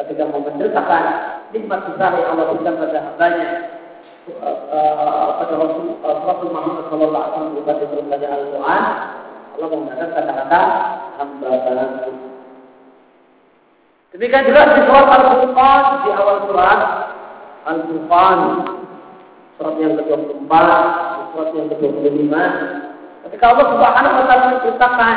[0.00, 1.02] ketika menceritakan
[1.52, 3.50] nikmat besar yang Allah berikan pada hambanya.
[4.30, 8.82] Pada Rasul Rasul Muhammad Sallallahu Alaihi Wasallam berupa diturunkannya Al-Quran
[9.50, 10.60] Allah menggunakan kata-kata
[11.18, 11.88] hamba dalam
[14.10, 16.80] Demikian juga di surat Al-Furqan di awal surat
[17.66, 18.38] Al-Furqan
[19.60, 20.52] surat yang ke-24,
[21.36, 22.32] surat yang ke-25.
[23.28, 25.14] Ketika Allah Subhanahu wa taala menceritakan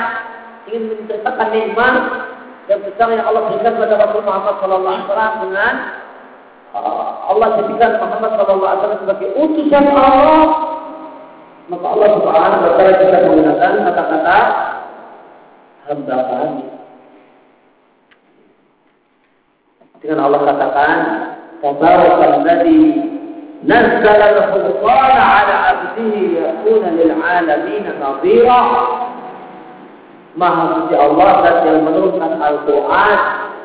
[0.67, 1.95] ingin menceritakan nikmat
[2.71, 5.73] dan besar yang Allah berikan kepada Rasul Muhammad Sallallahu Alaihi Wasallam dengan
[6.71, 10.43] uh, Allah jadikan Muhammad Sallallahu Alaihi Wasallam sebagai utusan Allah
[11.63, 14.39] maka Allah Subhanahu Wa Taala juga menggunakan kata-kata
[15.83, 16.63] hamba kami
[20.03, 20.97] dengan Allah katakan
[21.63, 22.83] Tabarakalladzi
[23.63, 28.59] nazzala al-furqana 'ala 'abdihi yakuna lil 'alamin nadhira.
[30.33, 33.19] Maha suci Allah dan yang menurunkan Al-Quran.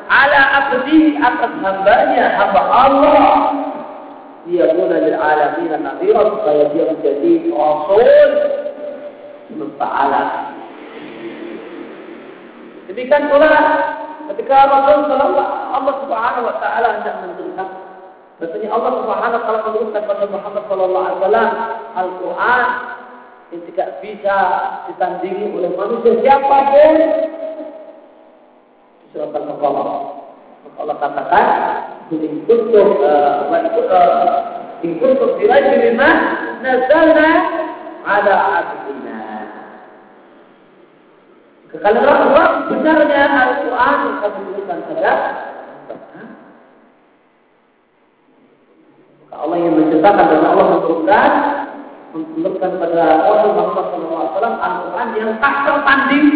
[0.09, 3.21] Ala abdi atas hambanya hamba Allah.
[4.45, 8.09] Dia pula lil alamin nadhira supaya dia menjadi rasul.
[9.49, 10.29] Semesta alam.
[12.89, 13.53] Demikian pula
[14.33, 17.67] ketika Rasul sallallahu Allah Subhanahu wa taala hendak menurunkan
[18.39, 21.49] Bahasanya Allah Subhanahu wa taala menurunkan pada Muhammad sallallahu alaihi wasallam
[21.97, 22.63] Al-Qur'an
[23.49, 24.37] yang tidak bisa
[24.89, 26.21] ditandingi oleh manusia.
[26.21, 26.95] Siapa pun
[29.09, 30.19] surat Al-Baqarah
[30.79, 31.45] Allah katakan
[32.13, 33.01] in kuntum
[34.85, 36.09] in kuntum fi raibin mimma
[36.61, 37.29] nazalna
[38.05, 39.19] ala abdina.
[41.69, 45.13] Kalau orang benarnya Al-Quran kami berikan pada
[49.29, 51.31] Allah yang menciptakan dan Allah menurunkan
[52.13, 56.27] menurunkan pada Rasul Muhammad SAW Al-Quran yang tak tertanding.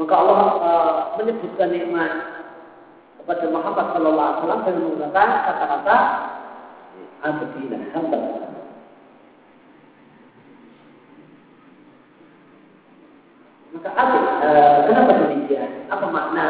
[0.00, 2.12] Maka Allah uh, menyebutkan nikmat
[3.22, 5.96] kepada Muhammad SAW dengan menggunakan kata-kata
[7.22, 8.18] abdina hamba.
[13.72, 15.70] Maka apa, uh, kenapa demikian?
[15.86, 16.46] Apa makna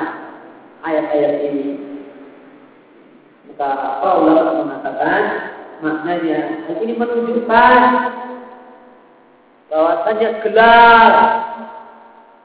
[0.80, 1.68] ayat-ayat ini?
[3.52, 5.51] Maka para ulama mengatakan
[5.82, 7.80] maknanya hal ini menunjukkan
[9.66, 11.12] bahwasanya gelar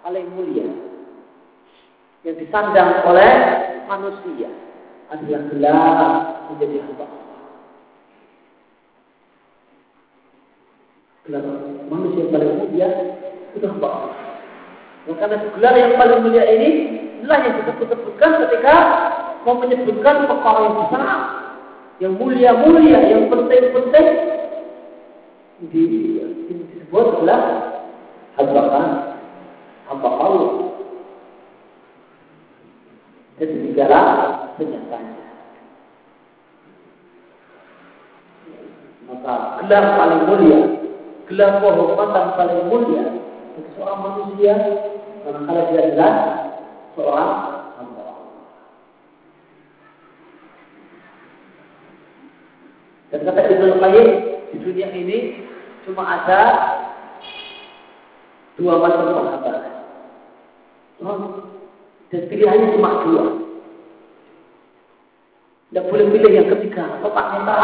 [0.01, 0.65] paling mulia
[2.25, 3.33] yang disandang oleh
[3.85, 4.49] manusia
[5.13, 6.11] adalah gelar
[6.49, 7.07] menjadi hamba
[11.29, 11.43] Gelar
[11.93, 12.87] manusia yang paling mulia
[13.53, 14.15] itu hamba Allah.
[15.07, 16.69] Karena gelar yang paling mulia ini
[17.21, 18.75] inilah yang disebut-sebutkan ketika
[19.45, 21.46] mau menyebutkan perkara yang besar
[21.97, 24.07] yang mulia-mulia, yang penting-penting
[25.73, 25.83] di
[26.45, 27.41] disebut adalah
[29.89, 30.53] hamba Allah.
[33.37, 34.01] Dan segala
[34.57, 35.25] senyatanya.
[39.07, 40.59] Maka gelar paling mulia,
[41.29, 43.03] gelar kehormatan paling mulia
[43.57, 44.53] bagi seorang manusia,
[45.25, 46.13] manakala dia adalah
[46.93, 47.56] seorang
[53.07, 54.09] Dan kata Ibnu Qayyim
[54.51, 55.17] di dunia ini
[55.87, 56.41] cuma ada
[58.59, 59.15] dua macam.
[60.97, 61.19] Oh,
[62.09, 63.25] dan pilihannya cuma dua.
[65.67, 66.83] Tidak boleh pilih yang ketiga.
[67.03, 67.55] Tak minta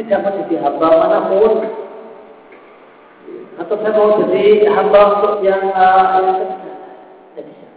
[0.00, 1.52] tidak mau jadi hamba mana pun.
[3.60, 6.72] Atau saya mau jadi hamba untuk yang yang ketiga.
[7.36, 7.68] Bisa.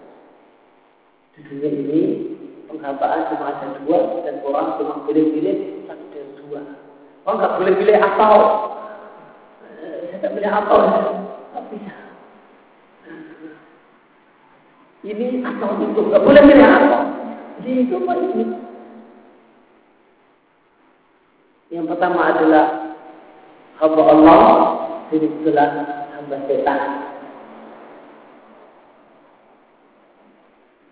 [1.36, 2.02] Di dunia ini
[2.72, 5.75] penghambaan cuma ada dua dan orang cuma pilih-pilih.
[7.26, 8.36] Oh nggak boleh pilih atau.
[10.22, 10.78] Tak pilih atau.
[10.78, 11.94] Nggak bisa.
[15.10, 16.00] Ini atau itu.
[16.06, 17.02] Nggak boleh pilih atau.
[17.58, 18.46] Jadi itu apa ini?
[21.74, 22.66] Yang pertama adalah
[23.82, 24.42] hamba Allah.
[25.10, 25.70] Jadi itulah
[26.14, 26.82] hamba setan.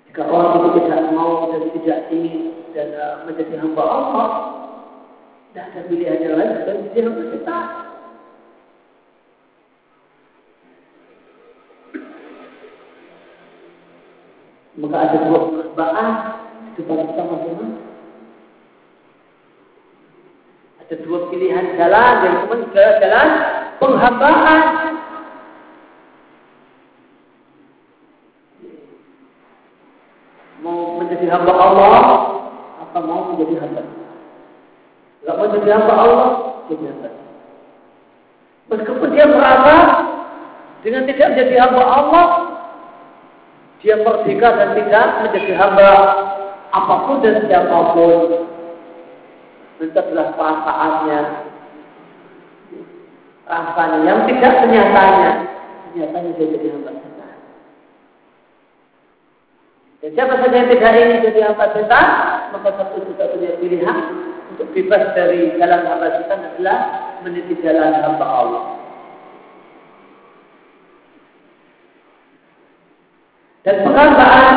[0.10, 4.30] Jika orang itu tidak mau dan tidak ingin dan uh, menjadi hamba Allah,
[5.54, 6.52] tidak ada pilihannya lain
[6.98, 7.58] dia harus kita.
[14.82, 17.74] Maka ada dua di depan kita masing-masing.
[20.82, 23.28] Ada dua pilihan jalan yang cuma jalan
[23.78, 24.63] penghambaan.
[30.66, 32.02] Mau menjadi hamba Allah
[32.89, 34.01] atau mau menjadi hamba
[35.24, 36.30] Gak mau jadi hamba Allah,
[36.68, 37.10] jadi hamba.
[38.68, 39.76] Meskipun dia merasa
[40.84, 42.28] dengan tidak menjadi hamba Allah,
[43.86, 45.89] dia merdeka dan tidak menjadi hamba
[46.74, 48.49] apa pun dan siapa pun.
[49.78, 51.20] Itu perasaannya,
[53.45, 55.32] rasanya yang tidak kenyataannya.
[55.93, 57.36] Kenyataannya dia jadi hamba setan.
[60.01, 62.08] Dan siapa saja yang tidak ingin jadi hamba setan,
[62.49, 63.97] maka satu juga punya pilihan
[64.56, 66.80] untuk bebas dari jalan hamba setan adalah
[67.22, 68.83] meniti jalan hamba Allah.
[73.64, 74.55] Dan penghambaan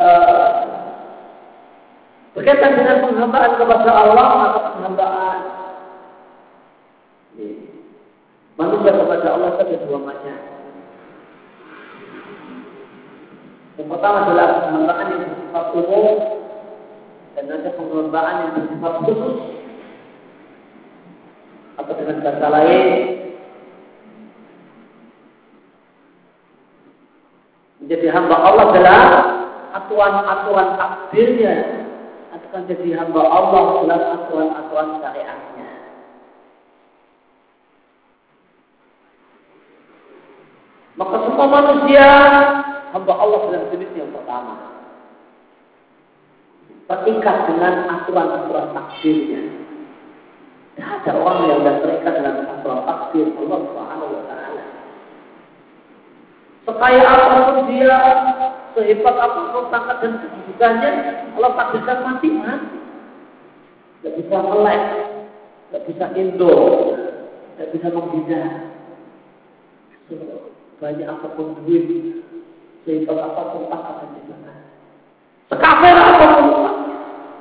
[0.00, 0.52] uh,
[2.32, 5.38] berkaitan dengan penghambaan kepada Allah atau penghambaan
[8.54, 10.36] manusia kepada Allah itu ada dua macam.
[13.74, 16.16] Yang pertama adalah penghambaan yang bersifat umum
[17.34, 19.36] dan ada penghambaan yang bersifat khusus
[21.74, 22.88] atau dengan kata lain
[27.94, 29.08] menjadi hamba Allah dalam
[29.70, 31.54] aturan-aturan takdirnya
[32.34, 35.70] akan jadi hamba Allah dalam aturan-aturan syariatnya.
[40.98, 42.08] Maka semua manusia
[42.90, 44.74] hamba Allah dalam jenis yang pertama.
[46.90, 49.42] Terikat dengan aturan-aturan takdirnya.
[50.74, 54.03] Tidak ada orang yang tidak terikat dengan aturan takdir Allah taala.
[56.64, 58.00] Sekaya apa pun dia,
[58.72, 60.90] sehebat apa pun pangkat dan kedudukannya,
[61.36, 62.78] Allah takdirkan mati mati.
[64.00, 64.82] Tidak bisa melek,
[65.68, 66.56] tidak bisa indo,
[67.56, 68.48] tidak bisa menghindar.
[70.80, 71.84] Banyak apa pun duit,
[72.88, 74.56] sehebat apa pun pangkat dan kedudukan.
[75.52, 76.46] Sekafir apa pun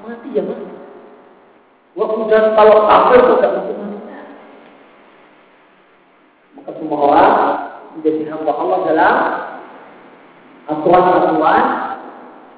[0.03, 0.67] mati ya mati.
[1.95, 3.99] Wah kemudian kalau kafir tidak mati mati.
[6.59, 7.34] Maka semua orang
[7.93, 9.15] menjadi hamba Allah dalam
[10.84, 11.65] aturan-aturan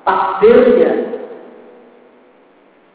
[0.01, 0.91] takdirnya.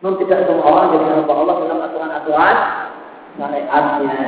[0.02, 2.56] Non tidak semua orang jadi hamba Allah dalam aturan-aturan
[3.38, 4.26] syariatnya.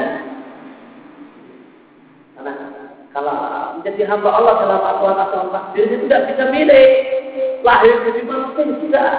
[2.39, 2.53] Karena
[3.11, 3.37] kalau
[3.81, 6.89] menjadi hamba Allah dalam aturan-aturan takdirnya tidak bisa milih
[7.67, 9.11] lahir jadi manusia tidak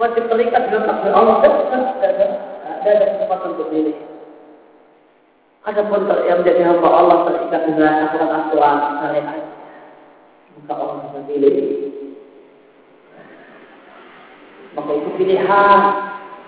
[0.00, 2.26] wajib terikat dengan takdir Allah dan tidak ada,
[2.82, 3.96] ada kesempatan untuk milih.
[5.62, 9.38] Adapun yang menjadi hamba Allah terikat dengan aturan-aturan syariat,
[10.60, 11.56] maka orang pilih.
[14.72, 15.80] Maka itu pilihan.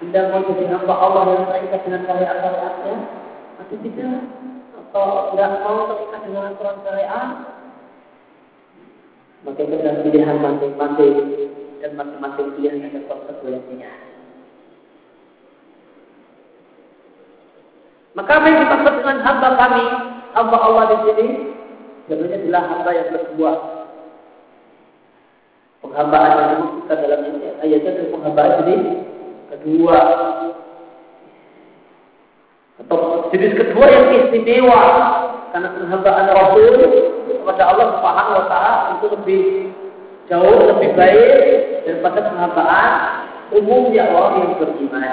[0.05, 2.95] Anda mau jadi hamba Allah yang terikat dengan syariat-syariatnya,
[3.63, 4.21] atau tidak?
[4.75, 7.29] Atau tidak mau terikat dengan aturan syariat?
[9.45, 11.17] Maka itu adalah pilihan masing-masing
[11.81, 13.93] dan masing-masing pilihan ada konsekuensinya.
[18.15, 19.85] Maka apa yang dimaksud dengan hamba kami,
[20.39, 21.27] hamba Allah di sini,
[22.07, 23.53] sebenarnya adalah hamba yang kedua.
[25.85, 28.83] Penghambaan yang dimaksudkan dalam ini ayatnya adalah penghambaan jenis
[29.53, 30.01] kedua.
[32.81, 32.99] Atau
[33.31, 34.83] jenis kedua yang istimewa
[35.53, 36.75] karena penghambaan Rasul
[37.29, 39.45] kepada Allah Subhanahu wa taala itu lebih
[40.27, 41.37] jauh lebih baik
[41.85, 42.93] daripada penghambaan
[43.53, 45.13] umumnya orang yang beriman.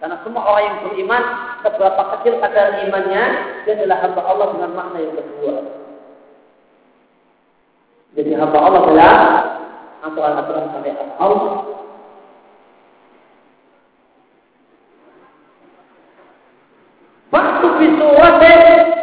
[0.00, 1.22] Karena semua orang yang beriman,
[1.60, 3.24] seberapa kecil kadar imannya,
[3.68, 5.54] dia adalah hamba Allah dengan makna yang kedua.
[8.16, 9.14] Jadi hamba Allah adalah
[10.10, 11.54] aturan-aturan syariat Allah.
[17.30, 18.54] Waktu bisuwate,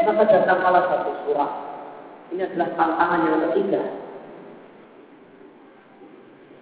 [0.04, 1.52] maka datanglah satu surah.
[2.36, 3.82] Ini adalah tantangan yang ketiga.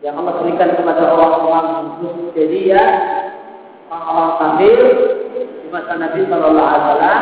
[0.05, 1.67] Yang Allah berikan kepada orang-orang
[2.37, 2.85] jadi ya
[3.89, 4.79] orang-orang kafir
[5.63, 7.21] di masa Nabi Shallallahu Alaihi Wasallam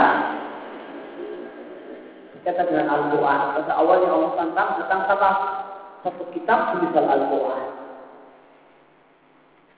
[2.34, 3.40] berkaitan dengan Al-Quran.
[3.56, 5.30] Pada awalnya Allah tantang datang sama
[6.04, 7.64] satu kitab semisal Al-Quran.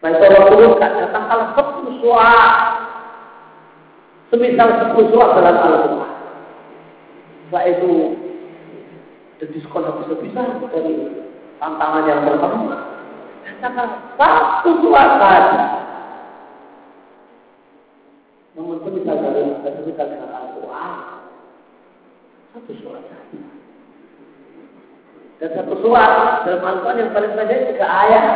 [0.02, 2.46] Setelah itu Allah turunkan datang kalau satu suara
[4.34, 6.14] semisal sepuluh surat dalam Al-Quran.
[7.46, 7.92] Setelah itu
[9.36, 10.94] ada diskon habis-habisan dari
[11.62, 12.78] tantangan yang pertama.
[13.46, 15.86] Katakan satu surat saja
[18.56, 20.96] namun semisal dari semisal dengan Al-Quran
[22.56, 23.40] satu surat saja.
[25.36, 28.28] Dan satu surat dalam Al-Quran yang paling pendek tiga ayat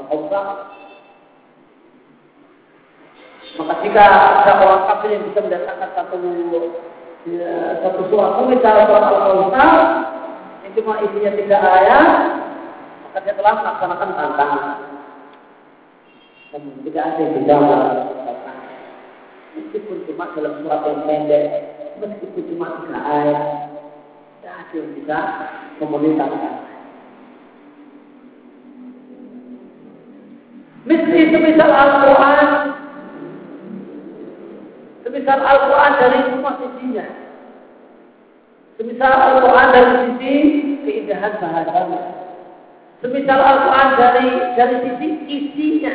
[0.00, 0.48] Al-Qasas.
[3.54, 4.04] Maka jika
[4.42, 6.16] ada orang kafir yang bisa mendatangkan satu
[7.28, 7.52] ya,
[7.84, 9.72] satu surat misal surat Al-Qasas
[10.64, 12.08] yang cuma isinya tiga ayat,
[13.04, 14.64] maka dia telah melaksanakan tantangan.
[16.48, 17.54] Dan tidak ada yang bisa
[19.54, 21.46] meskipun cuma dalam surat yang pendek,
[22.00, 23.40] meskipun cuma tiga ayat,
[24.74, 25.18] yang bisa
[25.80, 26.54] memenuhi tantangan.
[30.84, 32.48] Mesti semisal Al-Quran,
[35.00, 37.06] semisal Al-Quran dari semua sisinya,
[38.76, 40.34] semisal Al-Quran dari sisi
[40.84, 42.02] keindahan bahasanya,
[43.00, 44.28] semisal Al-Quran dari
[44.60, 45.94] dari sisi isinya,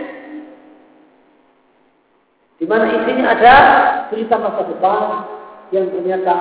[2.57, 3.55] di mana isinya ada
[4.09, 5.01] berita masa depan
[5.69, 6.35] yang ternyata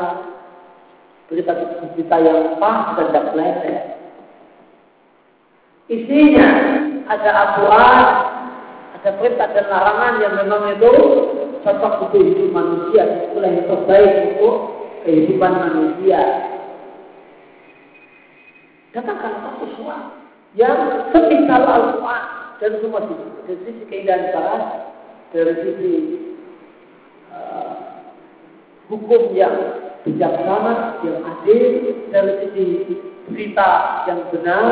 [1.29, 3.77] berita-berita yang pas dan tidak meleset.
[5.89, 6.49] Isinya
[7.09, 8.07] ada aturan,
[9.01, 10.93] ada perintah dan larangan yang memang itu
[11.65, 14.57] cocok untuk hidup manusia, itulah yang terbaik untuk
[15.05, 16.21] kehidupan manusia.
[18.93, 20.17] Datangkan satu suara
[20.57, 22.23] yang semisal Al-Quran
[22.61, 23.29] dan semua sisi.
[23.45, 24.63] Dari sisi keindahan syarah,
[25.33, 25.93] dari sisi
[27.33, 27.73] uh,
[28.89, 31.63] hukum yang bijaksana, yang adil,
[32.13, 32.65] dari sisi
[33.27, 33.71] berita
[34.07, 34.65] yang benar,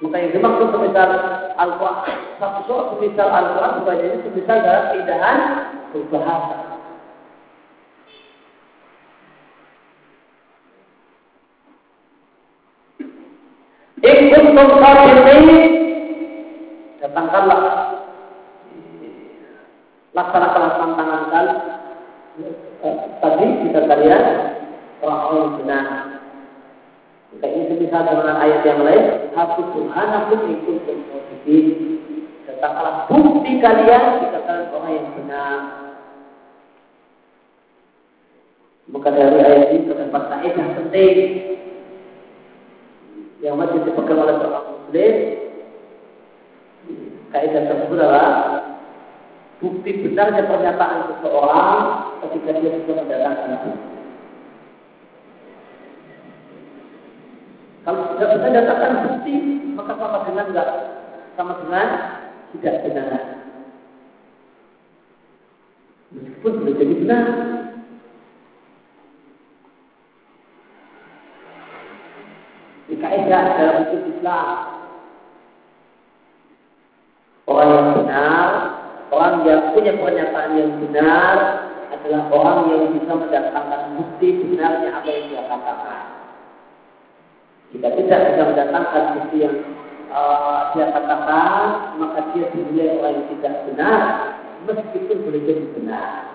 [0.00, 1.10] Maka yang dimaksud semisal
[1.60, 5.38] Al-Quran, satu surat semisal Al-Quran bukan ini semisal dalam keindahan
[5.92, 6.56] berbahasa.
[14.00, 15.58] Ikut tungkar ini
[17.04, 17.99] datangkanlah
[20.16, 21.54] laksanakanlah tantangan kali.
[23.20, 24.22] Tadi kita kalian
[25.04, 25.86] orang-orang benar.
[27.30, 31.64] Maka ini semisal dengan ayat yang lain Aku subhanakum ikut positif
[32.42, 35.58] Datanglah bukti kalian Jika kalian orang yang benar.
[38.90, 41.16] Maka dari ayat ini terdapat kaidah penting
[43.40, 45.14] yang masih dipegang oleh seorang muslim.
[47.30, 48.28] Kaidah tersebut adalah
[49.60, 51.80] bukti benarnya pernyataan seseorang
[52.24, 53.72] ketika dia sudah mendatangkan bukti.
[57.80, 59.34] Kalau tidak bisa datangkan bukti,
[59.76, 60.68] maka sama dengan enggak
[61.36, 61.88] sama dengan
[62.56, 63.10] tidak benar.
[66.10, 67.24] Meskipun sudah jadi benar.
[72.90, 74.48] Di kaidah dalam hukum Islam,
[77.46, 78.49] orang yang benar,
[79.20, 81.36] orang yang punya pernyataan yang benar
[81.92, 86.04] adalah orang yang bisa mendatangkan bukti benarnya apa yang dia katakan.
[87.76, 89.56] Jika tidak bisa mendatangkan bukti yang
[90.08, 91.60] uh, dia katakan,
[92.00, 94.02] maka dia dinilai orang yang tidak benar,
[94.64, 96.30] meskipun boleh jadi benar.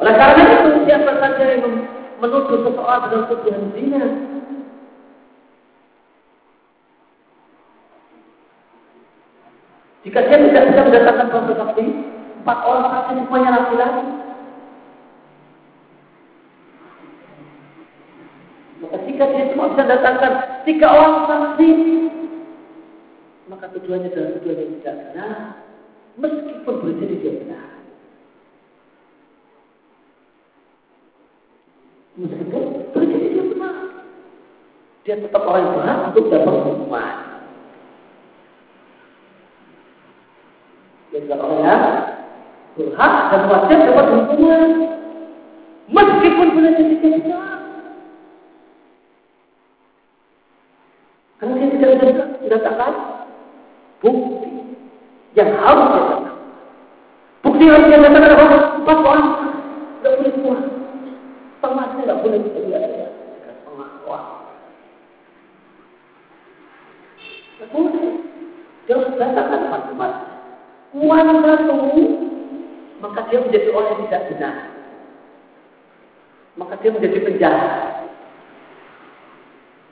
[0.00, 1.84] Oleh karena itu, siapa saja yang
[3.00, 4.04] seseorang dengan tuduhan zina,
[10.00, 11.84] Jika dia tidak bisa mendatangkan satu saksi,
[12.40, 14.04] empat orang saksi semuanya laki-laki.
[18.80, 20.32] Maka jika dia cuma bisa mendatangkan
[20.64, 21.68] tiga orang saksi,
[23.52, 25.32] maka tujuannya adalah tujuan yang tidak benar,
[26.16, 27.68] meskipun boleh jadi dia benar.
[32.20, 32.59] Meskipun
[35.10, 37.14] dia tetap orang yang benar untuk dapat hukuman.
[41.10, 41.82] Jadi orang yang
[42.78, 44.70] berhak dan wajib dapat hukuman.
[45.90, 47.58] Meskipun boleh jadi besar.
[51.42, 52.92] Karena dia tidak bisa mendatangkan
[53.98, 54.50] bukti
[55.34, 56.30] yang harus dia.
[57.42, 58.58] Bukti yang harus dia datangkan apa?
[58.78, 59.28] Empat orang.
[59.98, 60.62] Tidak boleh kuat.
[61.58, 63.10] Tengahnya tidak boleh kita lihat.
[63.66, 64.24] Tengah kuat.
[64.30, 64.50] Tidak
[67.68, 68.08] boleh.
[68.88, 70.12] Dia harus empat-empat kuat
[71.44, 71.76] satu,
[72.98, 74.54] maka dia menjadi orang yang tidak benar.
[76.58, 77.74] Maka dia menjadi penjahat.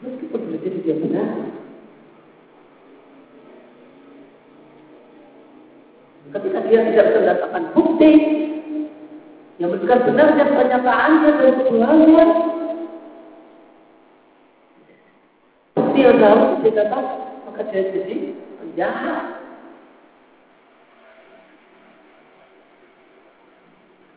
[0.03, 1.31] Meskipun boleh jadi dia benar.
[6.29, 8.13] Ketika dia tidak bisa mendapatkan bukti
[9.59, 10.01] yang menunjukkan
[10.55, 12.27] pernyataannya dan tuduhannya,
[15.73, 17.28] bukti yang harus dia dapat,
[17.71, 18.17] dia jadi
[18.63, 19.25] penjahat.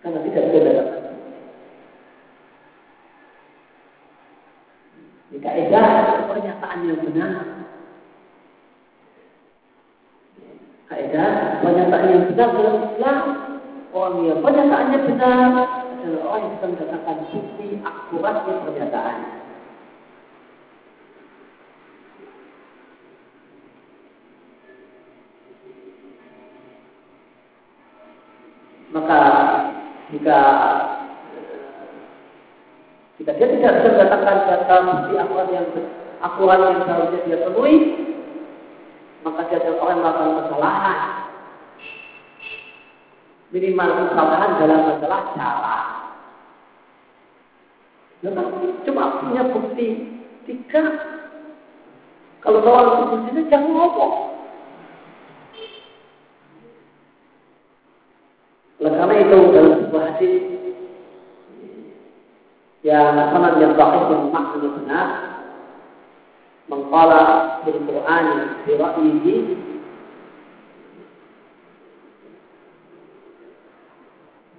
[0.02, 0.88] Karena tidak bisa dalam
[5.32, 7.34] Jika kaidah pernyataan yang benar.
[10.92, 11.32] Kaidah
[11.64, 13.26] pernyataan yang benar dalam Islam.
[13.92, 15.52] Orang yang pernyataannya benar
[16.02, 19.18] adalah orang yang bisa mendapatkan bukti akuratnya pernyataan.
[28.92, 29.20] Maka
[30.22, 30.42] jika
[33.18, 35.66] jika dia tidak bisa mendapatkan data bukti akurat yang
[36.22, 37.76] akurat yang seharusnya dia temui,
[39.26, 41.00] maka dia adalah orang yang melakukan kesalahan.
[43.50, 45.80] Minimal kesalahan dalam masalah cara.
[48.22, 48.46] Nah,
[48.86, 49.88] cuma punya bukti
[50.46, 50.84] tiga.
[52.46, 54.32] Kalau soal bukti jangan ngomong.
[58.82, 60.42] Oleh karena itu dalam hadis
[62.82, 65.08] yang sanad yang baik yang maknanya benar.
[66.66, 67.22] Mengqala
[67.68, 68.26] bil Qur'an
[68.64, 69.36] bi ra'yihi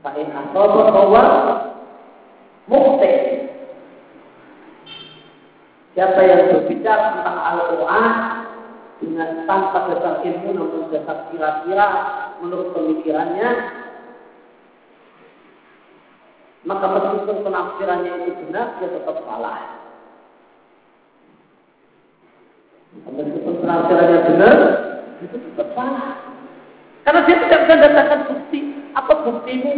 [0.04, 1.24] fa in asaba huwa
[2.68, 3.12] mukhti
[5.92, 8.12] Siapa yang berbicara tentang Al-Quran
[9.04, 11.86] dengan tanpa dasar ilmu namun dasar kira-kira
[12.40, 13.81] menurut pemikirannya
[16.62, 19.82] maka meskipun penafsirannya itu benar dia tetap salah.
[23.02, 24.56] Meskipun penafsirannya benar
[25.18, 26.22] itu tetap salah.
[27.02, 28.60] Karena dia tidak bisa datangkan bukti.
[28.94, 29.70] Apa buktimu?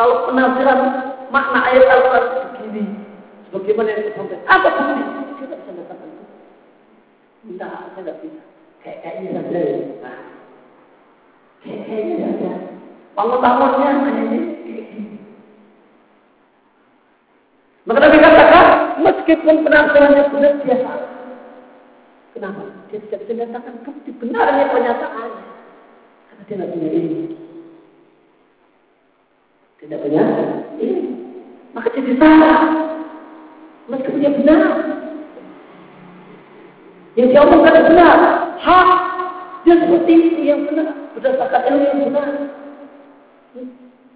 [0.00, 0.80] Kalau penafsiran
[1.28, 2.24] makna ayat Al-Quran
[2.56, 2.84] begini,
[3.48, 5.02] sebagaimana yang disampaikan, apa bukti?
[5.04, 6.36] Dia tidak bisa datangkan bukti.
[7.52, 8.42] Tidak, saya tidak bisa.
[8.80, 9.78] Kayak kayaknya saja ya.
[10.00, 10.20] Nah,
[11.60, 12.52] kayak kayaknya saja.
[13.12, 14.40] Pengetahuannya hanya ini.
[17.86, 18.66] Maka Nabi katakan,
[18.98, 20.26] meskipun penafsirannya
[20.66, 21.06] dia salah.
[22.34, 22.62] Kenapa?
[22.90, 25.44] Dia tidak bisa datangkan bukti benarnya pernyataannya.
[26.28, 27.22] Karena dia tidak punya ilmu.
[29.78, 30.22] Tidak punya
[30.82, 31.10] ilmu.
[31.78, 32.58] Maka jadi salah.
[33.86, 34.62] Meskipun dia benar.
[37.14, 38.18] Yang dia omongkan benar.
[38.58, 38.88] Hak.
[39.62, 40.90] Dia seperti itu yang benar.
[41.14, 42.28] Berdasarkan ilmu yang benar.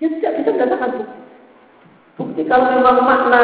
[0.03, 1.20] Dia tidak bisa mendatangkan bukti.
[2.21, 3.43] Bukti kalau memang makna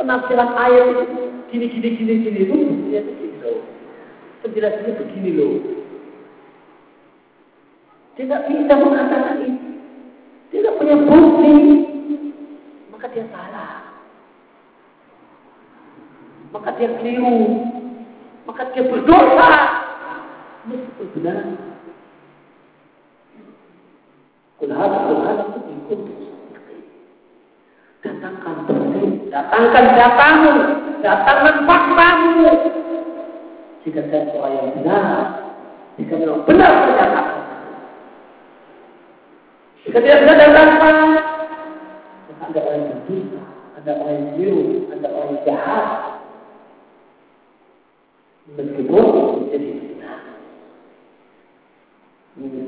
[0.00, 3.60] penafsiran ayat itu gini gini gini gini itu buktinya itu gini loh.
[4.40, 5.54] Penjelasannya begini loh.
[8.16, 9.68] Tidak bisa mengatakan itu.
[10.56, 11.56] Tidak punya bukti.
[12.88, 13.92] Maka dia salah.
[16.48, 17.60] Maka dia keliru.
[18.48, 19.52] Maka dia berdosa.
[20.64, 21.44] Meskipun benar.
[24.56, 26.17] Kulhat, kulhat itu ikut
[27.98, 30.54] Datangkan bukti, datangkan datamu,
[31.02, 32.46] datangkan faktamu.
[33.82, 35.06] Jika saya seorang yang benar,
[35.98, 37.38] jika memang benar pernyataan.
[39.82, 40.96] Jika tidak bisa datangkan,
[42.38, 43.40] ada orang yang berdusta,
[43.76, 44.62] ada orang yang keliru,
[44.94, 45.86] ada orang yang jahat.
[48.48, 49.04] Meskipun
[49.44, 50.18] menjadi benar.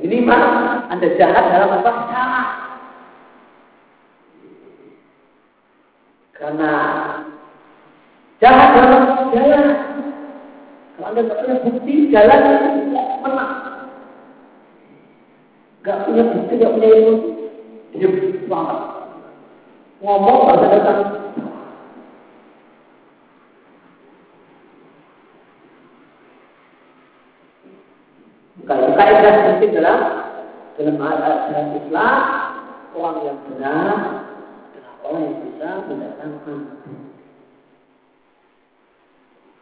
[0.04, 0.42] Ini mah
[0.90, 1.90] Anda jahat dalam apa?
[2.10, 2.59] Salah.
[6.40, 6.72] Karena
[8.40, 9.64] jahat dalam jalan.
[10.96, 12.80] Kalau Anda tidak punya bukti, jalan itu
[13.20, 13.52] menang.
[15.84, 17.14] Gak punya bukti, gak punya ilmu,
[17.92, 18.08] dia
[18.48, 18.78] banget.
[20.00, 21.00] Ngomong pada datang.
[28.64, 29.98] Kalau kaidah penting dalam
[30.78, 32.16] dalam dalam Islam
[32.96, 34.29] orang yang benar
[35.10, 36.58] orang yang bisa mendatangkan.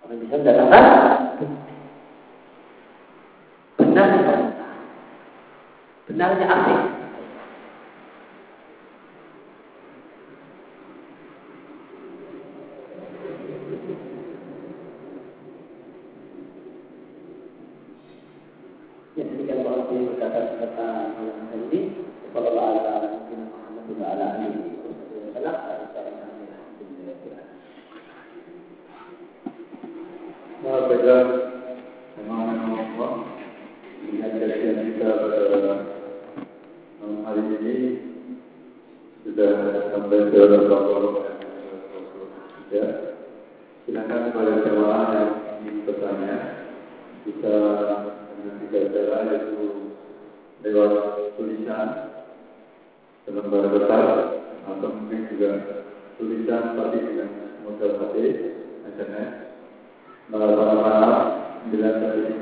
[0.05, 0.84] Orang yang bisa mendatangkan?
[3.78, 4.36] Benarnya
[6.05, 6.82] benarnya asing
[19.18, 20.88] Ya, demikian Allah berkata kata
[21.18, 21.80] malam hari ini.
[22.30, 24.68] Sallallahu alaihi wa ala alihi
[30.68, 31.16] Berbeda
[32.12, 33.12] dengan Allah
[34.05, 35.38] Dengan kajian kita pada
[37.01, 37.76] malam hari ini
[39.24, 39.53] Sudah
[39.94, 41.22] sampai ke beberapa
[42.68, 42.86] ya.
[43.88, 45.32] Silakan kepada jemaah yang
[45.64, 46.36] ingin bertanya
[47.24, 47.55] Bisa
[48.36, 49.64] dengan tiga cara yaitu
[50.61, 50.92] lewat
[51.40, 51.88] tulisan
[53.28, 54.05] lembar besar
[54.68, 55.51] atau mungkin juga
[56.59, 57.30] tulisan tapi dengan
[57.62, 58.14] model HP
[58.98, 59.30] SMS
[60.28, 62.34] Malam 9136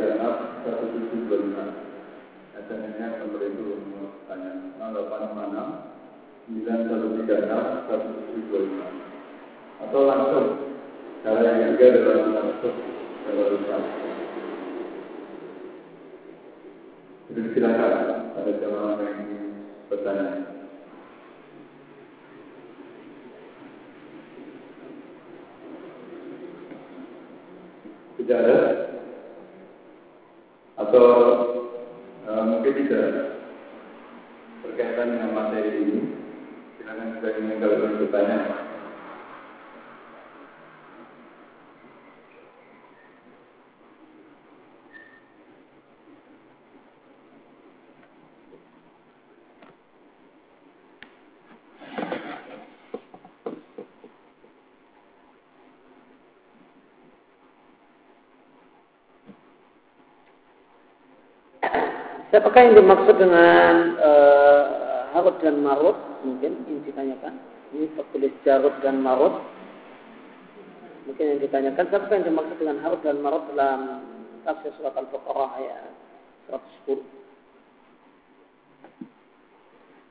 [1.21, 3.77] 1725 SMS-nya nomor itu
[4.25, 7.45] tanya 086 9136
[9.85, 10.47] 1725 atau langsung
[11.21, 12.73] cara yang ketiga adalah langsung
[13.29, 13.83] lewat tulisan
[17.27, 17.93] Jadi silakan
[18.39, 19.45] ada jamaah yang ingin
[19.91, 20.56] bertanya.
[28.27, 28.59] Ada?
[30.83, 31.07] Atau
[32.27, 33.39] uh, mungkin tidak
[34.67, 35.99] berkaitan dengan materi ini.
[36.77, 38.67] Silakan juga ingin kalau bertanya.
[62.37, 64.63] Siapakah yang dimaksud dengan uh,
[65.17, 65.97] Harut dan Marut?
[66.21, 67.33] Mungkin yang ditanyakan.
[67.73, 69.41] Ini tertulis Jarut dan Marut.
[71.09, 74.05] Mungkin yang ditanyakan, siapakah yang dimaksud dengan Harut dan Marut dalam
[74.45, 75.89] tafsir surat Al-Baqarah ayat
[76.93, 77.01] 110?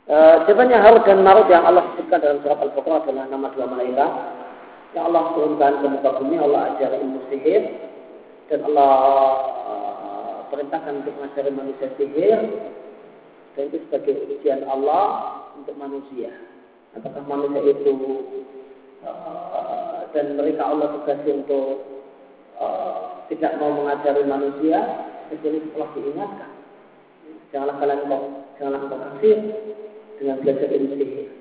[0.09, 4.11] Uh, jawabannya Harut dan Marut yang Allah sebutkan dalam surat Al-Baqarah adalah nama dua malaikat
[4.97, 7.69] yang Allah turunkan ke muka bumi, Allah ajar ilmu sihir
[8.49, 9.54] dan Allah
[10.51, 12.39] perintahkan untuk mengajari manusia sihir
[13.55, 15.05] dan itu sebagai ujian Allah
[15.55, 16.31] untuk manusia.
[16.95, 17.93] Apakah manusia itu
[19.03, 21.69] uh, dan mereka Allah tugaskan untuk
[22.59, 24.79] uh, tidak mau mengajari manusia
[25.31, 26.51] kecuali setelah diingatkan.
[27.51, 28.23] Janganlah kalian kau,
[28.59, 29.37] janganlah kau kasih
[30.19, 31.35] dengan belajar ilmu sihir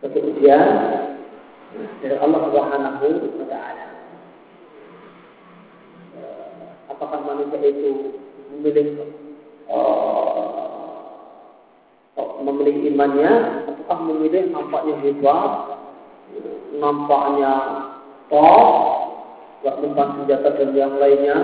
[0.00, 0.64] sebagai ujian
[2.00, 3.84] dari Allah Subhanahu wa taala.
[7.00, 8.20] Apakah manusia itu
[8.52, 9.00] memiliki
[9.72, 11.00] uh,
[12.44, 13.32] memiliki imannya
[13.72, 15.52] ataukah memilih nampaknya hebat,
[16.76, 17.52] nampaknya
[18.28, 18.68] top,
[19.64, 21.40] gak senjata dan yang lainnya,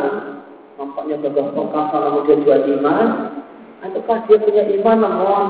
[0.76, 3.06] nampaknya gagah perkasa namun dia jual iman,
[3.80, 5.46] ataukah dia punya iman namun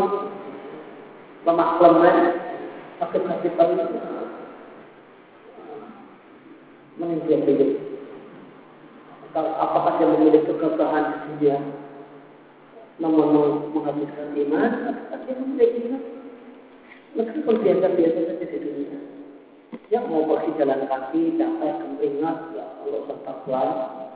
[1.50, 2.16] lemah lemah
[3.02, 3.74] sakit-sakit tadi
[6.94, 7.86] meninggal hidup.
[9.37, 11.61] Apakah dia memiliki kegagahan dunia
[12.97, 16.03] namun menghabiskan iman, apakah dia memiliki iman?
[17.16, 18.99] Meskipun biasa-biasa saja di dunia.
[19.93, 23.62] Yang mau pergi jalan kaki, capek, keringat, ya kalau usah takwa,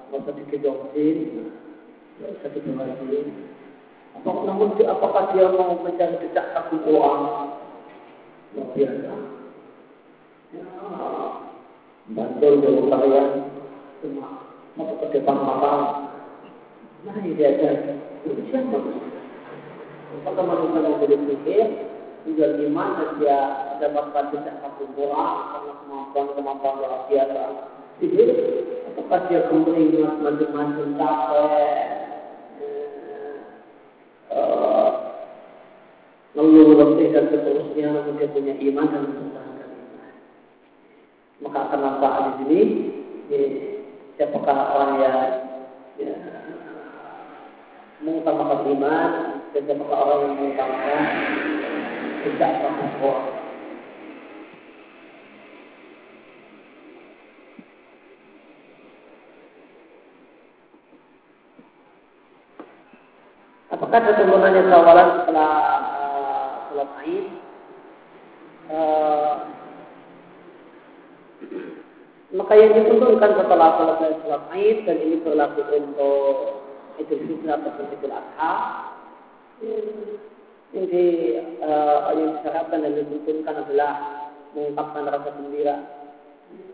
[0.09, 1.17] nggak usah dikejongsin,
[2.17, 3.27] nggak usah dibahasin.
[4.17, 7.21] Apakah, namun apakah dia mau mencari decak takut uang,
[8.57, 9.15] luar biasa.
[10.51, 10.67] Ya,
[12.11, 13.29] bantul jauh kalian
[14.03, 14.50] cuma
[14.81, 15.73] mau ke depan mata.
[17.05, 17.71] Nah ini dia ada
[18.25, 18.77] itu siapa?
[20.21, 21.17] Apakah manusia yang jadi
[22.25, 23.39] menjual iman dan dia
[23.77, 24.57] mendapatkan tidak
[24.97, 27.43] bola karena kemampuan kemampuan luar biasa.
[28.01, 28.23] Jadi
[28.93, 29.85] apakah dia kembali
[30.21, 31.81] macam-macam capek?
[34.31, 34.91] Uh,
[36.39, 40.11] ngeluh letih dan seterusnya namun dia punya iman dan mempertahankan iman
[41.43, 42.61] maka akan nampak di sini
[44.21, 45.17] siapakah orang yang
[45.97, 46.13] ya,
[48.05, 49.11] mengutamakan iman
[49.57, 51.03] dan siapakah orang yang mengutamakan
[52.21, 53.15] tidak takwa
[63.73, 65.53] Apakah ada turunannya sawalan setelah
[66.69, 67.25] sholat Aid
[68.69, 69.35] uh,
[72.51, 76.35] maka yang diturunkan setelah selesai sholat Aid dan ini berlaku untuk
[76.99, 78.55] Idul Fitri ataupun Idul Adha.
[80.75, 80.91] Yang
[81.63, 83.93] uh, yang disyaratkan dan dituntunkan adalah
[84.59, 85.77] mengungkapkan rasa gembira.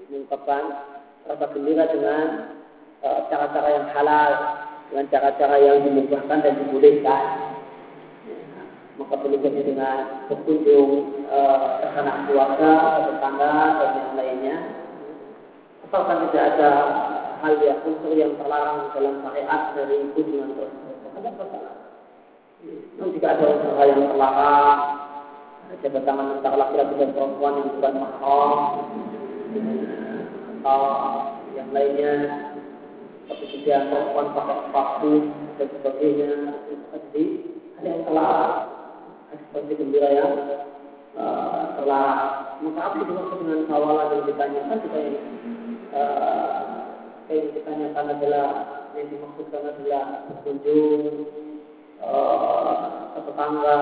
[0.08, 0.62] Mengungkapkan
[1.28, 2.56] rasa gembira dengan
[3.28, 4.32] cara-cara uh, yang halal
[4.88, 7.24] dengan cara-cara yang dimudahkan dan dibolehkan
[8.96, 12.72] maka berikutnya dengan berkunjung uh, ke sana keluarga,
[13.12, 14.85] tetangga dan yang lainnya.
[15.86, 16.70] Asalkan tidak ada
[17.46, 21.60] hal yang unsur yang terlarang dalam syariat dari kunjungan tersebut, maka.
[22.98, 24.80] Namun jika ada unsur hal yang terlarang,
[25.78, 28.52] jabat tangan antara laki-laki dan perempuan yang bukan mahram,
[30.58, 30.82] atau
[31.54, 32.14] yang lainnya,
[33.30, 35.12] seperti juga perempuan pakai sepatu
[35.54, 36.30] dan sebagainya,
[36.90, 37.24] tadi
[37.78, 38.54] ada yang terlarang.
[39.36, 40.32] Seperti gembira yang
[41.14, 42.06] uh, telah
[42.56, 45.16] maka apa dengan kawalan yang ditanyakan kita yang
[45.96, 46.60] uh,
[47.32, 48.46] yang ditanyakan adalah
[48.94, 51.02] yang dimaksudkan adalah berkunjung
[52.04, 52.74] uh,
[53.16, 53.80] ke tetangga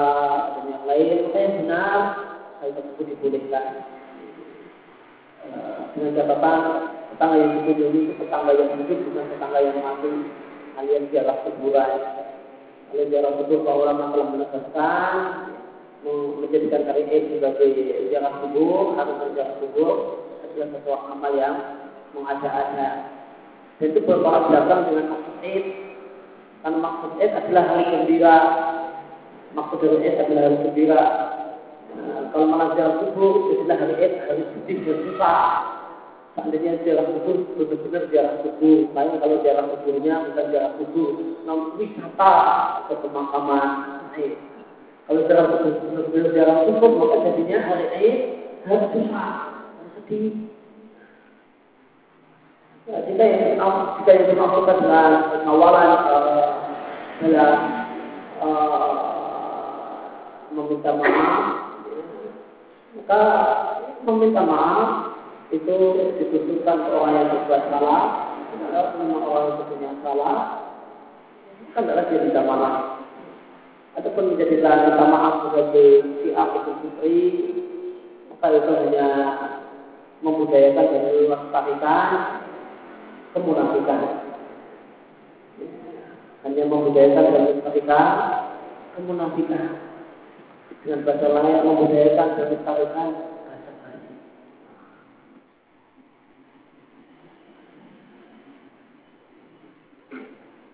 [0.55, 1.15] dan yang lain.
[1.29, 1.99] Maka yang benar
[2.63, 3.67] hal tersebut dibolehkan.
[5.45, 6.61] Uh, dengan catatan
[7.15, 10.13] tetangga yang dikunjungi itu tetangga yang hidup bukan tetangga yang mati.
[10.75, 11.93] Alias jarak kuburan.
[12.95, 15.15] Oleh jarak kubur para ulama telah menegaskan
[16.05, 17.69] menjadikan Eid sebagai
[18.13, 19.95] jarak kubur atau jarak kubur
[20.45, 21.57] adalah sesuatu amal yang
[22.15, 22.89] mengada-ada.
[23.83, 25.67] Dan itu bertolak belakang dengan maksud Eid.
[26.63, 28.37] Karena maksud Eid adalah hari gembira.
[29.55, 31.03] Maksud dari Eid adalah hari gembira.
[31.95, 35.47] Nah, kalau malah jarak kubur, adalah hari Eid, hari sedih dan susah.
[36.35, 38.79] Seandainya jarak kubur benar-benar jarak kubur.
[38.91, 41.11] Lain kalau jarak kuburnya bukan jarak kubur,
[41.47, 42.35] namun wisata
[42.91, 43.71] ke pemakaman.
[44.15, 44.35] Nah,
[45.05, 45.47] kalau dalam
[46.11, 48.17] benar dalam cukup maka jadinya hari Aid
[48.65, 49.31] hari susah,
[49.77, 50.54] hari sedih.
[52.85, 53.57] Ya, jika yang
[53.97, 55.13] jika yang dimaksudkan dengan
[55.49, 56.49] awalan uh,
[57.25, 57.57] dalam
[58.45, 58.93] uh,
[60.53, 61.45] meminta maaf,
[62.93, 63.21] maka
[64.05, 65.17] meminta maaf
[65.49, 65.77] itu
[66.21, 68.03] ditunjukkan ke orang yang berbuat salah,
[68.53, 70.37] kalau orang yang punya salah,
[71.73, 73.01] kan tidak lagi minta maaf.
[73.97, 77.21] Ataupun menjadi minta maaf sebagai si aku putri,
[78.29, 79.09] maka itu hanya
[80.21, 82.44] membudayakan dan melestarikan
[83.35, 84.01] kemunafikan.
[86.47, 88.07] Hanya membudayakan dan melestarikan
[88.95, 89.65] kemunafikan.
[90.85, 93.09] Dengan bahasa lain membudayakan dan melestarikan.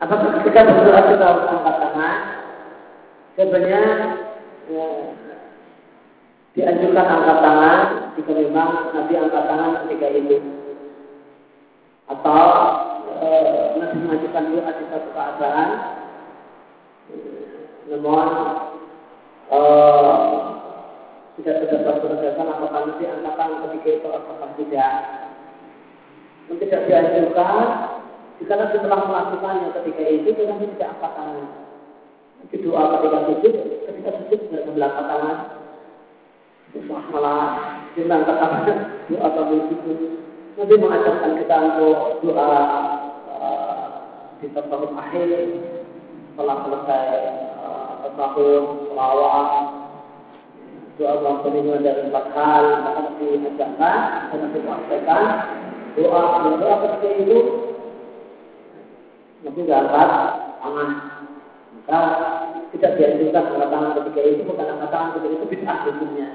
[0.00, 2.16] Apakah ketika berdoa kita harus angkat tangan?
[3.36, 3.82] Sebenarnya
[4.72, 4.88] ya,
[6.56, 7.80] dianjurkan angkat tangan
[8.16, 10.59] jika memang Nabi angkat tangan ketika itu
[12.10, 12.42] atau
[13.78, 15.70] Nabi mengajukan doa di satu keadaan.
[17.90, 18.28] Namun
[19.50, 19.60] e,
[21.38, 24.94] tidak terdapat penegasan apakah Nabi angkat tangan ketika itu atau tidak.
[26.50, 27.54] Tidak dianjurkan
[28.42, 31.46] jika Nabi telah melakukannya ketika itu Nabi tidak angkat tangan
[32.40, 33.54] Nanti doa ketika sujud
[33.86, 35.38] ketika sujud tidak sambil angkat tangan.
[37.10, 37.42] Malah
[37.98, 38.46] dengan kata
[39.10, 39.94] doa kami itu
[40.60, 42.52] Nabi mengajarkan kita untuk doa
[43.32, 43.86] uh,
[44.44, 45.28] di tempat akhir
[46.36, 47.04] setelah selesai
[47.64, 49.48] uh, tahun selawat
[51.00, 55.22] doa mengampuni dari empat hal maka Nabi ajarkan dan Nabi mengajarkan
[55.96, 57.38] doa dan doa ketika itu
[59.40, 60.10] Nabi angkat
[60.60, 60.90] tangan.
[61.80, 62.00] Maka
[62.76, 66.28] tidak dianjurkan angkat tangan ketika itu bukan angkat tangan ketika itu bid'ah hukumnya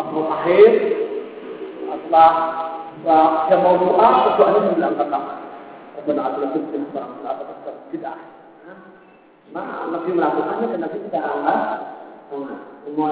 [0.00, 0.70] tahun akhir
[1.90, 2.32] setelah
[3.04, 5.38] dia mau doa doanya sambil angkat tangan
[6.00, 8.16] Rabbana atina fid dunya hasanah wa qina tidak.
[9.50, 11.58] Nah, Nabi melakukannya dan Nabi tidak angkat
[12.30, 12.60] tangan.
[12.86, 13.10] Semua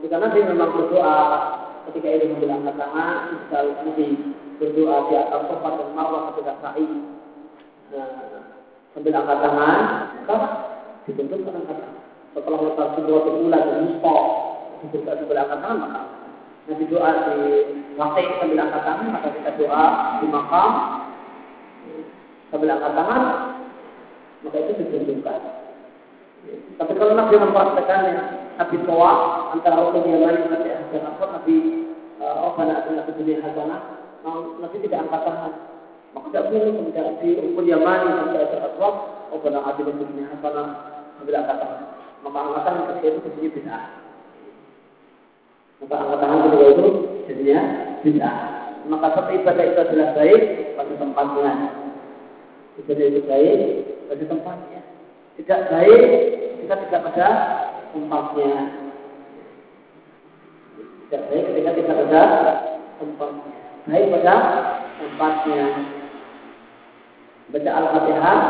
[0.00, 1.18] jika Nabi memang berdoa.
[1.84, 4.06] Ketika ini sambil angkat tangan, jika Nabi
[4.56, 6.88] berdoa di atas sofa dan marwah ketika sa'i.
[7.92, 8.08] Nah,
[8.96, 9.80] sambil angkat tangan,
[10.24, 10.36] maka
[11.04, 11.92] dituntut angkat tangan.
[12.32, 14.16] Setelah lepas sebuah bulan dan musta
[14.88, 16.23] berdoa sambil angkat tangan maka
[16.64, 17.38] nanti doa di
[18.00, 19.84] waktu sambil angkat tangan maka kita doa
[20.20, 20.70] di makam.
[22.48, 23.22] Sambil angkat tangan
[24.44, 25.40] maka itu ditunjukkan.
[26.76, 28.14] Tapi kalau Nabi mempraktekannya
[28.60, 29.12] Nabi toa
[29.56, 31.56] antara hukum Yamani dan Nabi Hasan Aswad Nabi
[32.20, 33.80] oh karena Nabi dunia Hasanah
[34.60, 35.52] Nabi tidak angkat tangan.
[36.14, 38.94] Maka tidak boleh kemudian di hukum Yamani dan Nabi Hasan Aswad
[39.32, 40.68] oh karena Nabi dunia Hasanah
[41.20, 41.82] sambil angkat tangan.
[42.24, 44.03] Maka angkatan ketika itu di sini bid'ah
[45.82, 46.86] maka angkat tangan kedua itu
[47.26, 47.60] jadinya
[48.04, 48.36] bid'ah.
[48.84, 50.42] Maka satu ibadah itu adalah baik
[50.76, 51.52] pada tempatnya.
[52.84, 53.58] Ibadah itu baik
[54.12, 54.80] pada tempatnya.
[55.40, 56.02] Tidak baik
[56.60, 57.28] jika tidak pada
[57.96, 58.54] tempatnya.
[61.04, 62.22] Tidak baik ketika tidak pada
[63.00, 63.52] tempatnya.
[63.88, 64.34] Baik pada
[65.00, 65.64] tempatnya.
[67.44, 68.40] Baca Al-Fatihah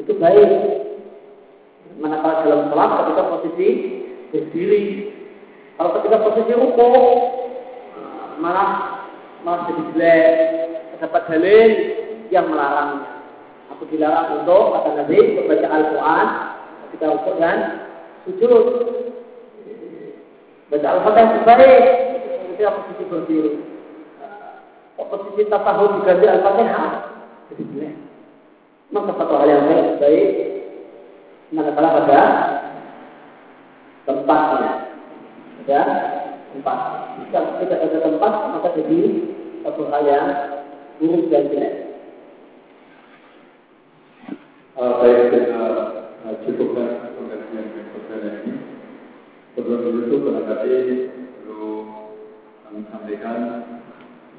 [0.00, 0.50] itu baik.
[2.00, 3.68] Manakala dalam sholat ketika posisi
[4.32, 4.82] berdiri
[5.80, 6.92] kalau ketika posisi ruko
[8.36, 9.00] malah
[9.40, 10.28] malah jadi jelek,
[10.92, 11.70] terdapat dalil
[12.28, 13.24] yang melarangnya.
[13.72, 16.26] Aku dilarang untuk kata Nabi membaca Al-Quran
[16.84, 17.58] ketika ruko dan
[18.28, 18.64] sujud.
[20.68, 21.82] Baca Al-Fatihah sebaik
[22.28, 23.52] ketika posisi berdiri.
[25.00, 26.88] Posisi tasahud diganti Al-Fatihah
[27.48, 27.94] jadi jelek.
[28.92, 30.28] Maka satu hal yang baik, baik
[31.56, 32.20] manakala pada
[34.04, 34.89] tempatnya
[35.70, 35.82] ya
[36.50, 36.78] tempat.
[37.22, 39.00] Jika tidak ada tempat maka jadi
[39.62, 40.26] satu hal yang
[40.98, 41.74] buruk dan jelek.
[44.80, 45.60] Uh, baik kita
[46.24, 48.54] uh, cukupkan pengajian pertanyaan ini.
[49.54, 50.78] Sebelum itu barangkali
[51.44, 51.68] perlu
[52.64, 53.38] kami sampaikan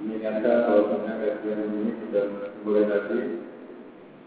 [0.01, 2.25] mengingatkan bahwa kajian ini sudah
[2.65, 3.19] mulai tadi.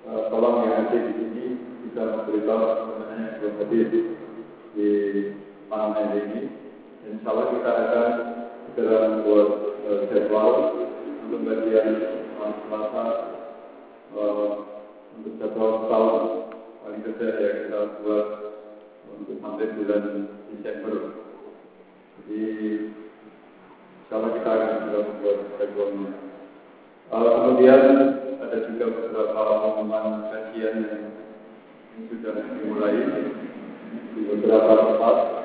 [0.04, 1.46] Uh, tolong yang ada di sini
[1.82, 3.86] bisa memberitahu sebenarnya belum hadir
[4.76, 4.88] di
[5.72, 6.63] malam ini
[7.04, 8.10] Insya Allah kita akan
[8.72, 9.48] segera membuat
[9.84, 10.52] uh, jadwal
[11.28, 11.88] untuk bagian
[12.64, 13.04] Selasa
[14.16, 14.50] uh,
[15.20, 16.22] untuk jadwal tahun
[16.80, 18.26] paling kerja ya kita buat
[19.20, 20.04] untuk sampai bulan
[20.48, 20.96] Desember.
[22.24, 22.44] Jadi
[24.00, 26.10] Insya Allah kita akan segera membuat jadwalnya.
[27.12, 27.82] Uh, kemudian
[28.40, 31.04] ada juga beberapa pengumuman kajian yang
[32.08, 32.96] sudah dimulai
[34.16, 35.43] di beberapa tempat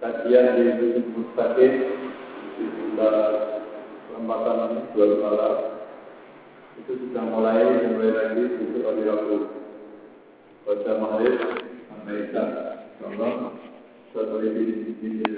[0.00, 1.72] kajian di Bukit Mustaqim
[2.56, 3.20] di sebelah
[4.08, 5.54] perempatan dua malam
[6.80, 9.36] itu sudah mulai mulai lagi untuk hari Rabu.
[10.64, 11.36] Pada maghrib
[11.88, 12.48] sampai jam
[13.00, 13.32] contoh
[14.16, 15.20] satu di